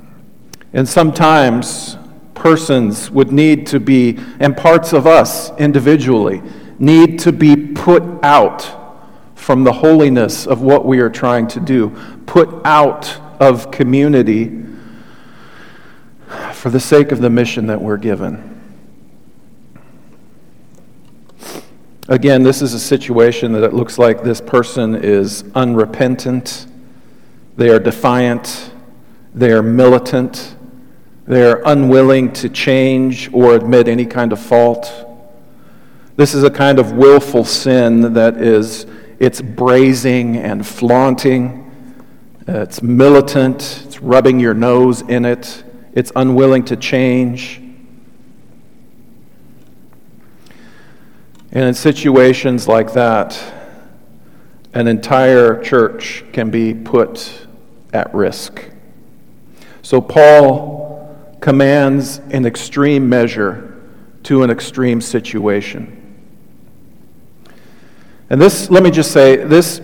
and 0.74 0.86
sometimes 0.86 1.96
persons 2.34 3.10
would 3.10 3.32
need 3.32 3.66
to 3.68 3.80
be, 3.80 4.18
and 4.40 4.56
parts 4.56 4.92
of 4.92 5.06
us 5.06 5.50
individually, 5.58 6.42
need 6.78 7.18
to 7.20 7.32
be 7.32 7.56
put 7.56 8.02
out 8.22 8.74
from 9.34 9.64
the 9.64 9.72
holiness 9.72 10.46
of 10.46 10.60
what 10.60 10.84
we 10.84 11.00
are 11.00 11.08
trying 11.08 11.48
to 11.48 11.60
do, 11.60 11.88
put 12.26 12.50
out 12.66 13.18
of 13.40 13.70
community 13.70 14.64
for 16.52 16.68
the 16.68 16.80
sake 16.80 17.10
of 17.10 17.20
the 17.20 17.30
mission 17.30 17.66
that 17.66 17.80
we're 17.80 17.96
given. 17.96 18.47
Again, 22.08 22.42
this 22.42 22.62
is 22.62 22.74
a 22.74 22.80
situation 22.80 23.52
that 23.52 23.62
it 23.62 23.74
looks 23.74 23.98
like 23.98 24.22
this 24.22 24.40
person 24.40 24.94
is 24.94 25.44
unrepentant, 25.54 26.66
they 27.56 27.68
are 27.68 27.78
defiant, 27.78 28.72
they 29.34 29.52
are 29.52 29.62
militant, 29.62 30.56
they 31.26 31.42
are 31.42 31.62
unwilling 31.66 32.32
to 32.32 32.48
change 32.48 33.32
or 33.32 33.54
admit 33.54 33.88
any 33.88 34.06
kind 34.06 34.32
of 34.32 34.40
fault. 34.40 34.90
This 36.16 36.34
is 36.34 36.42
a 36.42 36.50
kind 36.50 36.78
of 36.78 36.92
willful 36.92 37.44
sin 37.44 38.14
that 38.14 38.38
is 38.38 38.86
it's 39.18 39.40
brazen 39.40 40.36
and 40.36 40.66
flaunting. 40.66 41.64
It's 42.46 42.82
militant. 42.82 43.84
It's 43.86 44.00
rubbing 44.00 44.40
your 44.40 44.54
nose 44.54 45.02
in 45.02 45.24
it 45.24 45.64
it's 45.98 46.12
unwilling 46.14 46.64
to 46.66 46.76
change. 46.76 47.60
And 51.52 51.64
in 51.64 51.74
situations 51.74 52.68
like 52.68 52.92
that, 52.92 53.40
an 54.74 54.86
entire 54.86 55.62
church 55.62 56.24
can 56.32 56.50
be 56.50 56.74
put 56.74 57.46
at 57.92 58.14
risk. 58.14 58.64
So 59.82 60.00
Paul 60.00 61.16
commands 61.40 62.18
an 62.30 62.44
extreme 62.44 63.08
measure 63.08 63.82
to 64.24 64.42
an 64.42 64.50
extreme 64.50 65.00
situation. 65.00 65.94
And 68.28 68.40
this, 68.40 68.68
let 68.70 68.82
me 68.82 68.90
just 68.90 69.12
say, 69.12 69.36
this 69.36 69.80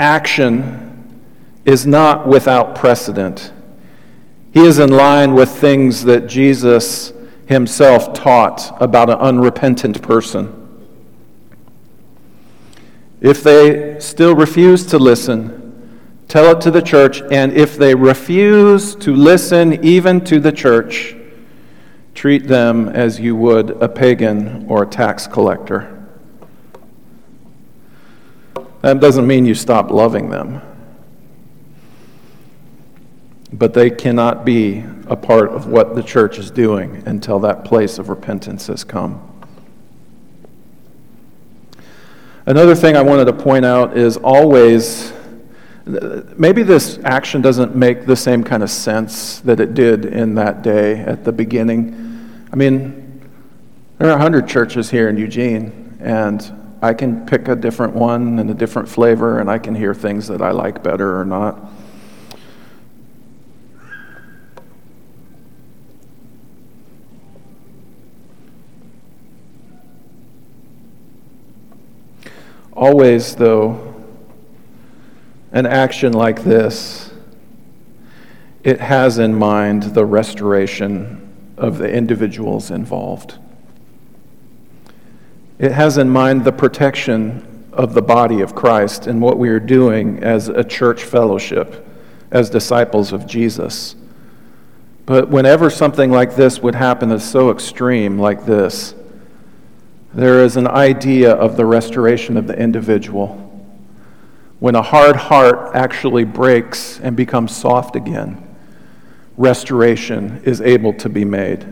action 0.00 1.22
is 1.64 1.86
not 1.86 2.26
without 2.26 2.74
precedent. 2.74 3.52
He 4.52 4.60
is 4.66 4.80
in 4.80 4.90
line 4.90 5.34
with 5.34 5.50
things 5.50 6.02
that 6.04 6.26
Jesus 6.26 7.12
himself 7.46 8.12
taught 8.12 8.76
about 8.80 9.08
an 9.08 9.18
unrepentant 9.18 10.02
person. 10.02 10.55
If 13.20 13.42
they 13.42 13.98
still 14.00 14.34
refuse 14.34 14.86
to 14.86 14.98
listen, 14.98 16.20
tell 16.28 16.56
it 16.56 16.60
to 16.62 16.70
the 16.70 16.82
church, 16.82 17.22
and 17.30 17.52
if 17.52 17.76
they 17.76 17.94
refuse 17.94 18.94
to 18.96 19.14
listen 19.14 19.84
even 19.84 20.22
to 20.24 20.38
the 20.38 20.52
church, 20.52 21.16
treat 22.14 22.46
them 22.46 22.88
as 22.88 23.18
you 23.20 23.36
would 23.36 23.70
a 23.82 23.88
pagan 23.88 24.66
or 24.68 24.82
a 24.82 24.86
tax 24.86 25.26
collector. 25.26 25.92
That 28.82 29.00
doesn't 29.00 29.26
mean 29.26 29.46
you 29.46 29.54
stop 29.54 29.90
loving 29.90 30.30
them 30.30 30.62
but 33.52 33.74
they 33.74 33.90
cannot 33.90 34.44
be 34.44 34.84
a 35.06 35.16
part 35.16 35.48
of 35.50 35.66
what 35.66 35.94
the 35.94 36.02
church 36.02 36.38
is 36.38 36.50
doing 36.50 37.02
until 37.06 37.38
that 37.40 37.64
place 37.64 37.98
of 37.98 38.08
repentance 38.08 38.66
has 38.66 38.84
come. 38.84 39.35
Another 42.48 42.76
thing 42.76 42.96
I 42.96 43.02
wanted 43.02 43.24
to 43.24 43.32
point 43.32 43.64
out 43.64 43.96
is 43.96 44.16
always, 44.18 45.12
maybe 45.84 46.62
this 46.62 47.00
action 47.02 47.42
doesn't 47.42 47.74
make 47.74 48.06
the 48.06 48.14
same 48.14 48.44
kind 48.44 48.62
of 48.62 48.70
sense 48.70 49.40
that 49.40 49.58
it 49.58 49.74
did 49.74 50.04
in 50.04 50.36
that 50.36 50.62
day 50.62 51.00
at 51.00 51.24
the 51.24 51.32
beginning. 51.32 52.46
I 52.52 52.54
mean, 52.54 53.20
there 53.98 54.06
are 54.06 54.12
100 54.12 54.46
churches 54.46 54.88
here 54.88 55.08
in 55.08 55.16
Eugene, 55.16 55.98
and 56.00 56.78
I 56.82 56.94
can 56.94 57.26
pick 57.26 57.48
a 57.48 57.56
different 57.56 57.94
one 57.94 58.38
and 58.38 58.48
a 58.48 58.54
different 58.54 58.88
flavor, 58.88 59.40
and 59.40 59.50
I 59.50 59.58
can 59.58 59.74
hear 59.74 59.92
things 59.92 60.28
that 60.28 60.40
I 60.40 60.52
like 60.52 60.84
better 60.84 61.18
or 61.18 61.24
not. 61.24 61.58
Always, 72.76 73.36
though, 73.36 73.94
an 75.50 75.64
action 75.64 76.12
like 76.12 76.44
this, 76.44 77.10
it 78.62 78.80
has 78.80 79.18
in 79.18 79.34
mind 79.34 79.82
the 79.94 80.04
restoration 80.04 81.54
of 81.56 81.78
the 81.78 81.90
individuals 81.90 82.70
involved. 82.70 83.38
It 85.58 85.72
has 85.72 85.96
in 85.96 86.10
mind 86.10 86.44
the 86.44 86.52
protection 86.52 87.64
of 87.72 87.94
the 87.94 88.02
body 88.02 88.42
of 88.42 88.54
Christ 88.54 89.06
and 89.06 89.22
what 89.22 89.38
we 89.38 89.48
are 89.48 89.60
doing 89.60 90.22
as 90.22 90.50
a 90.50 90.62
church 90.62 91.02
fellowship 91.02 91.86
as 92.30 92.50
disciples 92.50 93.10
of 93.10 93.26
Jesus. 93.26 93.96
But 95.06 95.30
whenever 95.30 95.70
something 95.70 96.10
like 96.10 96.36
this 96.36 96.60
would 96.60 96.74
happen 96.74 97.08
that's 97.08 97.24
so 97.24 97.50
extreme, 97.50 98.18
like 98.18 98.44
this, 98.44 98.94
there 100.16 100.42
is 100.42 100.56
an 100.56 100.66
idea 100.66 101.30
of 101.30 101.58
the 101.58 101.66
restoration 101.66 102.38
of 102.38 102.46
the 102.46 102.58
individual. 102.58 103.28
When 104.60 104.74
a 104.74 104.80
hard 104.80 105.14
heart 105.14 105.76
actually 105.76 106.24
breaks 106.24 106.98
and 107.00 107.14
becomes 107.14 107.54
soft 107.54 107.96
again, 107.96 108.42
restoration 109.36 110.40
is 110.42 110.62
able 110.62 110.94
to 110.94 111.10
be 111.10 111.26
made. 111.26 111.66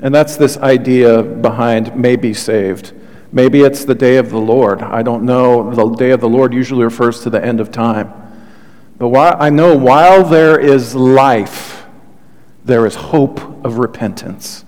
And 0.00 0.14
that's 0.14 0.36
this 0.36 0.56
idea 0.56 1.22
behind 1.22 1.94
may 1.94 2.16
be 2.16 2.32
saved. 2.32 2.94
Maybe 3.30 3.60
it's 3.60 3.84
the 3.84 3.94
day 3.94 4.16
of 4.16 4.30
the 4.30 4.40
Lord. 4.40 4.80
I 4.80 5.02
don't 5.02 5.24
know. 5.24 5.74
The 5.74 5.94
day 5.94 6.12
of 6.12 6.22
the 6.22 6.30
Lord 6.30 6.54
usually 6.54 6.84
refers 6.84 7.20
to 7.24 7.30
the 7.30 7.44
end 7.44 7.60
of 7.60 7.70
time. 7.70 8.10
But 8.96 9.08
while, 9.08 9.36
I 9.38 9.50
know 9.50 9.76
while 9.76 10.24
there 10.24 10.58
is 10.58 10.94
life, 10.94 11.84
there 12.64 12.86
is 12.86 12.94
hope 12.94 13.38
of 13.66 13.76
repentance. 13.76 14.64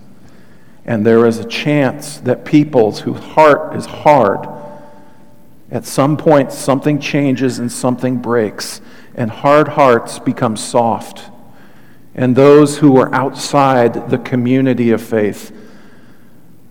And 0.85 1.05
there 1.05 1.25
is 1.25 1.39
a 1.39 1.45
chance 1.45 2.17
that 2.19 2.45
people's 2.45 2.99
whose 3.01 3.19
heart 3.19 3.75
is 3.75 3.85
hard, 3.85 4.47
at 5.71 5.85
some 5.85 6.17
point 6.17 6.51
something 6.51 6.99
changes 6.99 7.59
and 7.59 7.71
something 7.71 8.17
breaks, 8.17 8.81
and 9.15 9.31
hard 9.31 9.69
hearts 9.69 10.19
become 10.19 10.57
soft. 10.57 11.29
And 12.15 12.35
those 12.35 12.77
who 12.77 12.97
are 12.97 13.13
outside 13.13 14.09
the 14.09 14.17
community 14.19 14.91
of 14.91 15.01
faith 15.01 15.51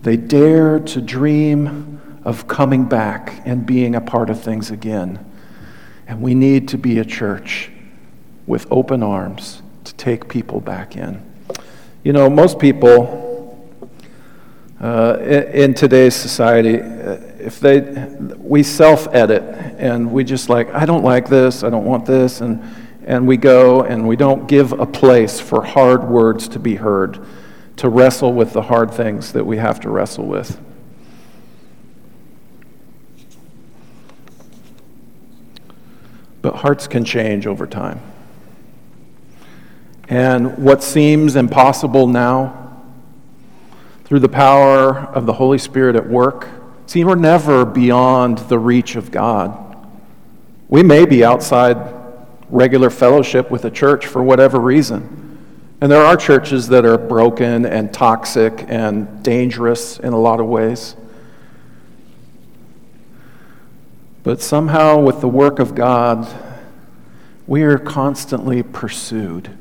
they 0.03 0.17
dare 0.17 0.79
to 0.79 1.01
dream 1.01 2.19
of 2.25 2.45
coming 2.45 2.83
back 2.83 3.41
and 3.45 3.65
being 3.65 3.95
a 3.95 4.01
part 4.01 4.29
of 4.29 4.41
things 4.41 4.69
again. 4.69 5.25
And 6.07 6.21
we 6.21 6.35
need 6.35 6.67
to 6.69 6.77
be 6.77 6.99
a 6.99 7.05
church 7.05 7.71
with 8.45 8.67
open 8.69 9.01
arms 9.01 9.61
to 9.85 9.93
take 9.95 10.27
people 10.27 10.59
back 10.59 10.97
in. 10.97 11.23
You 12.03 12.11
know, 12.11 12.29
most 12.29 12.59
people 12.59 13.32
uh, 14.83 15.17
in, 15.21 15.43
in, 15.43 15.73
today's 15.73 16.13
society, 16.13 16.81
uh, 16.81 17.13
if 17.39 17.57
they, 17.61 17.79
we 18.37 18.61
self 18.61 19.07
edit 19.15 19.41
and 19.77 20.11
we 20.11 20.25
just 20.25 20.49
like, 20.49 20.69
I 20.73 20.85
don't 20.85 21.05
like 21.05 21.29
this, 21.29 21.63
I 21.63 21.69
don't 21.69 21.85
want 21.85 22.05
this, 22.05 22.41
and, 22.41 22.61
and 23.05 23.25
we 23.25 23.37
go 23.37 23.83
and 23.83 24.05
we 24.05 24.17
don't 24.17 24.45
give 24.45 24.73
a 24.73 24.85
place 24.85 25.39
for 25.39 25.63
hard 25.63 26.03
words 26.03 26.49
to 26.49 26.59
be 26.59 26.75
heard 26.75 27.25
to 27.77 27.87
wrestle 27.87 28.33
with 28.33 28.51
the 28.51 28.63
hard 28.63 28.91
things 28.93 29.31
that 29.31 29.45
we 29.45 29.55
have 29.55 29.79
to 29.79 29.89
wrestle 29.89 30.25
with. 30.25 30.59
But 36.41 36.55
hearts 36.55 36.89
can 36.89 37.05
change 37.05 37.47
over 37.47 37.65
time. 37.65 38.01
And 40.09 40.57
what 40.57 40.83
seems 40.83 41.37
impossible 41.37 42.05
now, 42.05 42.62
through 44.13 44.19
the 44.19 44.29
power 44.29 44.95
of 45.15 45.25
the 45.25 45.33
Holy 45.33 45.57
Spirit 45.57 45.95
at 45.95 46.07
work, 46.07 46.47
see, 46.85 47.03
we're 47.03 47.15
never 47.15 47.65
beyond 47.65 48.37
the 48.47 48.59
reach 48.59 48.95
of 48.95 49.09
God. 49.09 49.75
We 50.69 50.83
may 50.83 51.07
be 51.07 51.25
outside 51.25 51.91
regular 52.47 52.91
fellowship 52.91 53.49
with 53.49 53.63
the 53.63 53.71
church 53.71 54.05
for 54.05 54.21
whatever 54.21 54.59
reason. 54.59 55.39
And 55.81 55.91
there 55.91 56.03
are 56.05 56.15
churches 56.15 56.67
that 56.67 56.85
are 56.85 56.99
broken 56.99 57.65
and 57.65 57.91
toxic 57.91 58.65
and 58.67 59.23
dangerous 59.23 59.97
in 59.97 60.13
a 60.13 60.19
lot 60.19 60.39
of 60.39 60.45
ways. 60.45 60.95
But 64.21 64.41
somehow, 64.43 64.99
with 64.99 65.21
the 65.21 65.27
work 65.27 65.57
of 65.57 65.73
God, 65.73 66.27
we 67.47 67.63
are 67.63 67.79
constantly 67.79 68.61
pursued. 68.61 69.57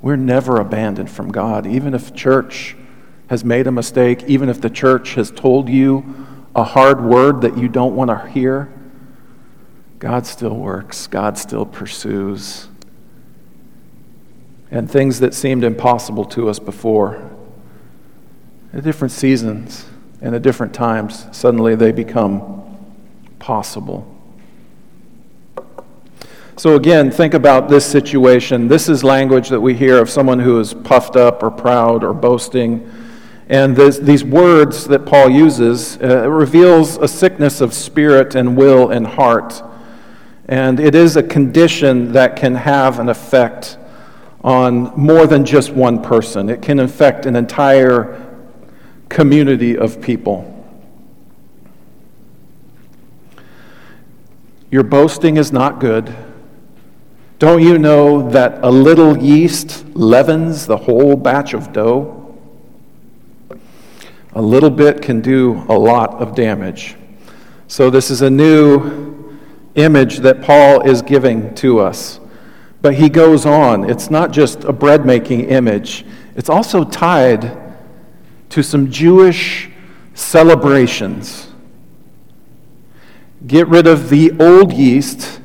We're 0.00 0.14
never 0.14 0.60
abandoned 0.60 1.10
from 1.10 1.32
God. 1.32 1.66
Even 1.66 1.94
if 1.94 2.14
church 2.14 2.76
has 3.32 3.46
made 3.46 3.66
a 3.66 3.72
mistake, 3.72 4.22
even 4.24 4.50
if 4.50 4.60
the 4.60 4.68
church 4.68 5.14
has 5.14 5.30
told 5.30 5.66
you 5.66 6.26
a 6.54 6.62
hard 6.62 7.02
word 7.02 7.40
that 7.40 7.56
you 7.56 7.66
don't 7.66 7.96
want 7.96 8.10
to 8.10 8.28
hear, 8.28 8.70
God 9.98 10.26
still 10.26 10.54
works, 10.54 11.06
God 11.06 11.38
still 11.38 11.64
pursues 11.64 12.68
and 14.70 14.90
things 14.90 15.20
that 15.20 15.32
seemed 15.32 15.64
impossible 15.64 16.26
to 16.26 16.50
us 16.50 16.58
before. 16.58 17.26
At 18.74 18.84
different 18.84 19.12
seasons 19.12 19.86
and 20.20 20.34
at 20.34 20.42
different 20.42 20.74
times, 20.74 21.24
suddenly 21.32 21.74
they 21.74 21.90
become 21.90 22.76
possible. 23.38 24.06
So, 26.58 26.76
again, 26.76 27.10
think 27.10 27.32
about 27.32 27.70
this 27.70 27.86
situation. 27.86 28.68
This 28.68 28.90
is 28.90 29.02
language 29.02 29.48
that 29.48 29.62
we 29.62 29.72
hear 29.72 29.96
of 29.96 30.10
someone 30.10 30.38
who 30.38 30.60
is 30.60 30.74
puffed 30.74 31.16
up 31.16 31.42
or 31.42 31.50
proud 31.50 32.04
or 32.04 32.12
boasting. 32.12 32.98
And 33.52 33.76
this, 33.76 33.98
these 33.98 34.24
words 34.24 34.86
that 34.86 35.04
Paul 35.04 35.28
uses 35.28 35.98
uh, 35.98 36.26
reveals 36.26 36.96
a 36.96 37.06
sickness 37.06 37.60
of 37.60 37.74
spirit 37.74 38.34
and 38.34 38.56
will 38.56 38.88
and 38.90 39.06
heart. 39.06 39.62
And 40.46 40.80
it 40.80 40.94
is 40.94 41.18
a 41.18 41.22
condition 41.22 42.12
that 42.12 42.34
can 42.34 42.54
have 42.54 42.98
an 42.98 43.10
effect 43.10 43.76
on 44.42 44.98
more 44.98 45.26
than 45.26 45.44
just 45.44 45.70
one 45.70 46.02
person, 46.02 46.48
it 46.48 46.62
can 46.62 46.80
affect 46.80 47.26
an 47.26 47.36
entire 47.36 48.26
community 49.10 49.76
of 49.76 50.00
people. 50.00 50.48
Your 54.70 54.82
boasting 54.82 55.36
is 55.36 55.52
not 55.52 55.78
good. 55.78 56.16
Don't 57.38 57.62
you 57.62 57.76
know 57.76 58.30
that 58.30 58.64
a 58.64 58.70
little 58.70 59.18
yeast 59.18 59.84
leavens 59.94 60.66
the 60.66 60.78
whole 60.78 61.16
batch 61.16 61.52
of 61.52 61.74
dough? 61.74 62.21
A 64.34 64.42
little 64.42 64.70
bit 64.70 65.02
can 65.02 65.20
do 65.20 65.64
a 65.68 65.78
lot 65.78 66.14
of 66.14 66.34
damage. 66.34 66.96
So, 67.68 67.90
this 67.90 68.10
is 68.10 68.22
a 68.22 68.30
new 68.30 69.38
image 69.74 70.18
that 70.18 70.42
Paul 70.42 70.82
is 70.82 71.02
giving 71.02 71.54
to 71.56 71.80
us. 71.80 72.20
But 72.80 72.94
he 72.94 73.08
goes 73.08 73.46
on. 73.46 73.88
It's 73.88 74.10
not 74.10 74.32
just 74.32 74.64
a 74.64 74.72
bread 74.72 75.06
making 75.06 75.50
image, 75.50 76.04
it's 76.34 76.48
also 76.48 76.84
tied 76.84 77.58
to 78.50 78.62
some 78.62 78.90
Jewish 78.90 79.70
celebrations. 80.14 81.48
Get 83.46 83.66
rid 83.68 83.86
of 83.86 84.08
the 84.08 84.32
old 84.38 84.72
yeast 84.72 85.40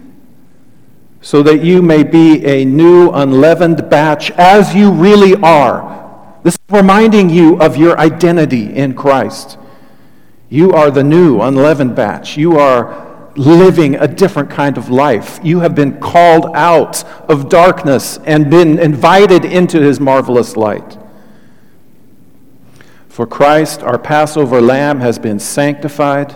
so 1.22 1.44
that 1.44 1.64
you 1.64 1.82
may 1.82 2.04
be 2.04 2.46
a 2.46 2.64
new 2.64 3.10
unleavened 3.12 3.90
batch 3.90 4.32
as 4.32 4.74
you 4.74 4.92
really 4.92 5.36
are. 5.42 6.07
Reminding 6.70 7.30
you 7.30 7.58
of 7.60 7.78
your 7.78 7.98
identity 7.98 8.76
in 8.76 8.94
Christ. 8.94 9.58
You 10.50 10.74
are 10.74 10.92
the 10.92 11.04
new 11.04 11.42
unleavened 11.42 11.96
batch. 11.96 12.38
You 12.38 12.58
are 12.58 13.08
living 13.38 13.96
a 13.96 14.08
different 14.08 14.50
kind 14.50 14.78
of 14.78 14.90
life. 14.90 15.40
You 15.44 15.60
have 15.60 15.76
been 15.76 16.00
called 16.00 16.56
out 16.56 17.04
of 17.30 17.50
darkness 17.50 18.18
and 18.26 18.50
been 18.50 18.80
invited 18.80 19.46
into 19.46 19.82
his 19.82 20.00
marvelous 20.00 20.58
light. 20.58 20.98
For 23.08 23.26
Christ, 23.26 23.82
our 23.82 23.98
Passover 23.98 24.62
lamb, 24.62 25.00
has 25.00 25.18
been 25.18 25.40
sanctified. 25.40 26.36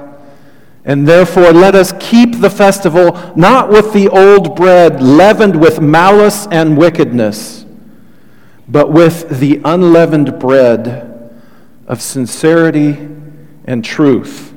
And 0.83 1.07
therefore, 1.07 1.51
let 1.51 1.75
us 1.75 1.93
keep 1.99 2.39
the 2.39 2.49
festival 2.49 3.33
not 3.35 3.69
with 3.69 3.93
the 3.93 4.09
old 4.09 4.55
bread 4.55 5.01
leavened 5.01 5.59
with 5.59 5.79
malice 5.79 6.47
and 6.51 6.77
wickedness, 6.77 7.60
but 8.71 8.89
with 8.89 9.39
the 9.41 9.59
unleavened 9.65 10.39
bread 10.39 11.11
of 11.87 12.01
sincerity 12.01 12.97
and 13.65 13.83
truth. 13.83 14.53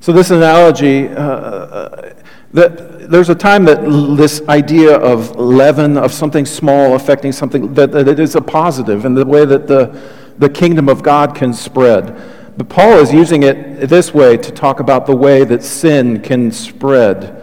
So, 0.00 0.12
this 0.12 0.30
analogy, 0.30 1.08
uh, 1.08 1.14
uh, 1.14 2.14
that 2.52 3.10
there's 3.10 3.30
a 3.30 3.34
time 3.34 3.64
that 3.64 3.80
this 4.18 4.42
idea 4.50 4.98
of 4.98 5.36
leaven, 5.36 5.96
of 5.96 6.12
something 6.12 6.44
small 6.44 6.94
affecting 6.94 7.32
something, 7.32 7.72
that, 7.72 7.90
that 7.92 8.06
it 8.06 8.20
is 8.20 8.34
a 8.34 8.42
positive 8.42 9.06
in 9.06 9.14
the 9.14 9.24
way 9.24 9.46
that 9.46 9.66
the, 9.66 9.98
the 10.36 10.50
kingdom 10.50 10.90
of 10.90 11.02
God 11.02 11.34
can 11.34 11.54
spread. 11.54 12.14
But 12.58 12.68
Paul 12.68 12.98
is 12.98 13.14
using 13.14 13.44
it 13.44 13.88
this 13.88 14.12
way 14.12 14.36
to 14.36 14.52
talk 14.52 14.78
about 14.78 15.06
the 15.06 15.16
way 15.16 15.42
that 15.44 15.62
sin 15.62 16.20
can 16.20 16.52
spread 16.52 17.42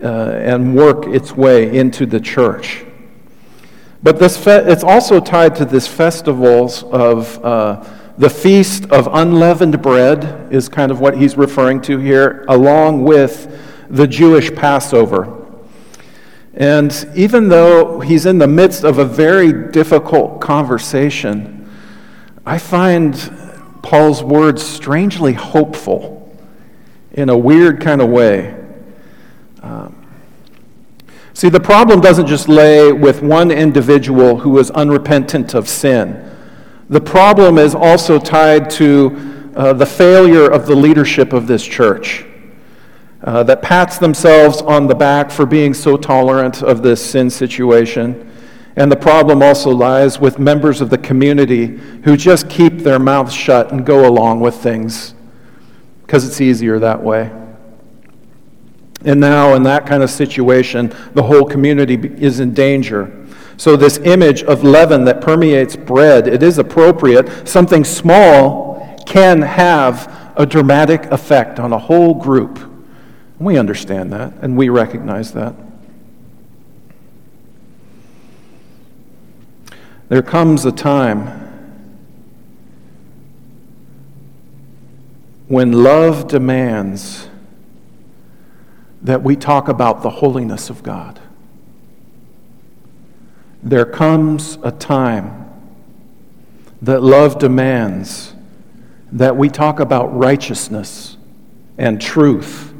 uh, 0.00 0.06
and 0.06 0.76
work 0.76 1.06
its 1.08 1.32
way 1.32 1.76
into 1.76 2.06
the 2.06 2.20
church. 2.20 2.85
But 4.06 4.20
this 4.20 4.36
fe- 4.36 4.70
it's 4.70 4.84
also 4.84 5.18
tied 5.18 5.56
to 5.56 5.64
this 5.64 5.88
festivals 5.88 6.84
of. 6.84 7.44
Uh, 7.44 7.84
the 8.18 8.30
feast 8.30 8.86
of 8.86 9.08
unleavened 9.12 9.82
bread 9.82 10.50
is 10.50 10.68
kind 10.68 10.92
of 10.92 11.00
what 11.00 11.18
he's 11.18 11.36
referring 11.36 11.82
to 11.82 11.98
here, 11.98 12.44
along 12.48 13.02
with 13.02 13.60
the 13.90 14.06
Jewish 14.06 14.54
Passover. 14.54 15.44
And 16.54 17.10
even 17.16 17.48
though 17.48 17.98
he's 17.98 18.24
in 18.24 18.38
the 18.38 18.46
midst 18.46 18.84
of 18.84 18.98
a 18.98 19.04
very 19.04 19.70
difficult 19.70 20.40
conversation, 20.40 21.68
I 22.46 22.58
find 22.58 23.12
Paul's 23.82 24.22
words 24.22 24.62
strangely 24.62 25.32
hopeful 25.32 26.38
in 27.10 27.28
a 27.28 27.36
weird 27.36 27.80
kind 27.80 28.00
of 28.00 28.08
way. 28.08 28.54
Um, 29.62 29.95
see, 31.36 31.50
the 31.50 31.60
problem 31.60 32.00
doesn't 32.00 32.26
just 32.26 32.48
lay 32.48 32.92
with 32.92 33.20
one 33.20 33.50
individual 33.50 34.38
who 34.38 34.58
is 34.58 34.70
unrepentant 34.70 35.52
of 35.52 35.68
sin. 35.68 36.34
The 36.88 37.00
problem 37.00 37.58
is 37.58 37.74
also 37.74 38.18
tied 38.18 38.70
to 38.70 39.52
uh, 39.54 39.72
the 39.74 39.84
failure 39.84 40.50
of 40.50 40.66
the 40.66 40.74
leadership 40.74 41.32
of 41.32 41.46
this 41.46 41.64
church 41.64 42.24
uh, 43.22 43.42
that 43.42 43.60
pats 43.60 43.98
themselves 43.98 44.62
on 44.62 44.86
the 44.86 44.94
back 44.94 45.30
for 45.30 45.44
being 45.44 45.74
so 45.74 45.96
tolerant 45.96 46.62
of 46.62 46.82
this 46.82 47.04
sin 47.04 47.28
situation. 47.28 48.32
And 48.76 48.90
the 48.90 48.96
problem 48.96 49.42
also 49.42 49.70
lies 49.70 50.18
with 50.18 50.38
members 50.38 50.80
of 50.80 50.90
the 50.90 50.98
community 50.98 51.66
who 52.04 52.16
just 52.16 52.48
keep 52.48 52.78
their 52.78 52.98
mouths 52.98 53.34
shut 53.34 53.72
and 53.72 53.84
go 53.84 54.08
along 54.08 54.40
with 54.40 54.54
things 54.54 55.14
because 56.02 56.26
it's 56.26 56.40
easier 56.40 56.78
that 56.78 57.02
way. 57.02 57.32
And 59.06 59.20
now, 59.20 59.54
in 59.54 59.62
that 59.62 59.86
kind 59.86 60.02
of 60.02 60.10
situation, 60.10 60.92
the 61.14 61.22
whole 61.22 61.44
community 61.44 61.94
is 61.94 62.40
in 62.40 62.52
danger. 62.52 63.24
So, 63.56 63.76
this 63.76 63.98
image 63.98 64.42
of 64.42 64.64
leaven 64.64 65.04
that 65.04 65.20
permeates 65.20 65.76
bread, 65.76 66.26
it 66.26 66.42
is 66.42 66.58
appropriate. 66.58 67.48
Something 67.48 67.84
small 67.84 68.98
can 69.06 69.42
have 69.42 70.32
a 70.36 70.44
dramatic 70.44 71.04
effect 71.06 71.60
on 71.60 71.72
a 71.72 71.78
whole 71.78 72.14
group. 72.14 72.58
We 73.38 73.56
understand 73.56 74.12
that, 74.12 74.34
and 74.42 74.56
we 74.56 74.68
recognize 74.70 75.32
that. 75.32 75.54
There 80.08 80.22
comes 80.22 80.64
a 80.64 80.72
time 80.72 81.44
when 85.46 85.70
love 85.70 86.26
demands 86.26 87.28
that 89.06 89.22
we 89.22 89.36
talk 89.36 89.68
about 89.68 90.02
the 90.02 90.10
holiness 90.10 90.68
of 90.68 90.82
God. 90.82 91.20
There 93.62 93.86
comes 93.86 94.58
a 94.64 94.72
time 94.72 95.48
that 96.82 97.04
love 97.04 97.38
demands 97.38 98.34
that 99.12 99.36
we 99.36 99.48
talk 99.48 99.78
about 99.78 100.08
righteousness 100.08 101.16
and 101.78 102.00
truth. 102.00 102.74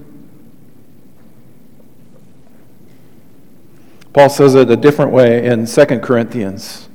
Paul 4.12 4.28
says 4.28 4.56
it 4.56 4.68
a 4.68 4.76
different 4.76 5.12
way 5.12 5.46
in 5.46 5.64
2 5.64 5.84
Corinthians. 6.00 6.88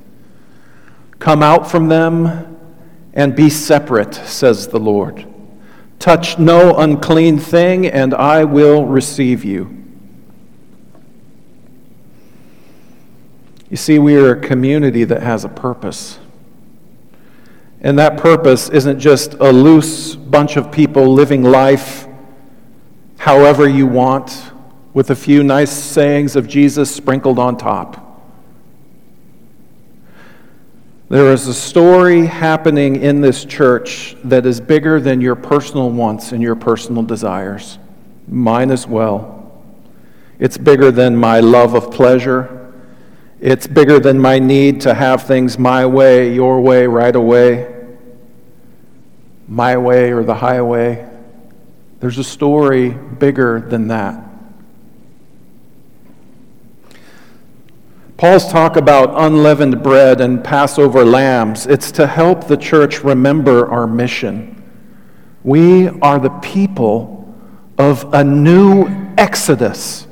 Come 1.20 1.42
out 1.42 1.72
from 1.72 1.88
them 1.88 2.58
and 3.14 3.34
be 3.34 3.50
separate, 3.50 4.14
says 4.14 4.68
the 4.68 4.80
Lord. 4.80 5.31
Touch 6.02 6.40
no 6.40 6.76
unclean 6.78 7.38
thing, 7.38 7.86
and 7.86 8.16
I 8.16 8.44
will 8.44 8.86
receive 8.86 9.46
you. 9.46 9.78
You 13.70 13.78
see, 13.78 14.00
we 14.00 14.16
are 14.16 14.32
a 14.32 14.42
community 14.42 15.04
that 15.04 15.22
has 15.22 15.46
a 15.46 15.50
purpose. 15.50 16.18
And 17.82 18.00
that 18.00 18.18
purpose 18.18 18.68
isn't 18.70 19.00
just 19.00 19.36
a 19.36 19.52
loose 19.52 20.16
bunch 20.16 20.58
of 20.58 20.72
people 20.72 21.14
living 21.14 21.44
life 21.44 22.08
however 23.20 23.70
you 23.70 23.86
want, 23.86 24.52
with 24.96 25.12
a 25.12 25.16
few 25.16 25.44
nice 25.44 25.72
sayings 25.72 26.36
of 26.36 26.48
Jesus 26.48 26.94
sprinkled 26.94 27.38
on 27.38 27.58
top. 27.58 28.11
There 31.12 31.34
is 31.34 31.46
a 31.50 31.54
story 31.54 32.26
happening 32.26 32.96
in 32.96 33.20
this 33.20 33.44
church 33.44 34.16
that 34.24 34.46
is 34.46 34.62
bigger 34.62 34.98
than 35.02 35.20
your 35.20 35.36
personal 35.36 35.90
wants 35.90 36.32
and 36.32 36.42
your 36.42 36.56
personal 36.56 37.04
desires. 37.04 37.80
Mine 38.30 38.72
as 38.72 38.88
well. 38.88 39.62
It's 40.40 40.58
bigger 40.58 40.90
than 40.90 41.18
my 41.18 41.42
love 41.42 41.74
of 41.74 41.92
pleasure. 41.92 42.74
It's 43.42 43.68
bigger 43.68 44.00
than 44.00 44.20
my 44.20 44.40
need 44.40 44.80
to 44.82 44.94
have 44.94 45.24
things 45.24 45.60
my 45.60 45.86
way, 45.86 46.34
your 46.34 46.62
way, 46.62 46.88
right 46.88 47.14
away, 47.14 47.76
my 49.50 49.76
way 49.76 50.14
or 50.14 50.24
the 50.24 50.36
highway. 50.36 51.10
There's 52.00 52.20
a 52.20 52.24
story 52.24 52.92
bigger 52.92 53.60
than 53.60 53.90
that. 53.90 54.31
Paul's 58.22 58.52
talk 58.52 58.76
about 58.76 59.20
unleavened 59.20 59.82
bread 59.82 60.22
and 60.22 60.44
Passover 60.44 61.04
lambs, 61.04 61.66
it's 61.66 61.92
to 61.94 62.06
help 62.06 62.46
the 62.46 62.56
church 62.56 63.04
remember 63.04 63.68
our 63.68 63.88
mission. 63.88 64.62
We 65.44 65.88
are 65.88 66.20
the 66.20 66.30
people 66.30 67.36
of 67.80 68.14
a 68.14 68.24
new 68.24 68.86
exodus. 69.18 70.06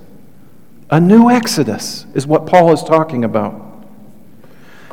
A 0.89 0.99
new 0.99 1.29
exodus 1.29 2.07
is 2.15 2.25
what 2.25 2.47
Paul 2.47 2.73
is 2.73 2.81
talking 2.81 3.25
about. 3.25 3.85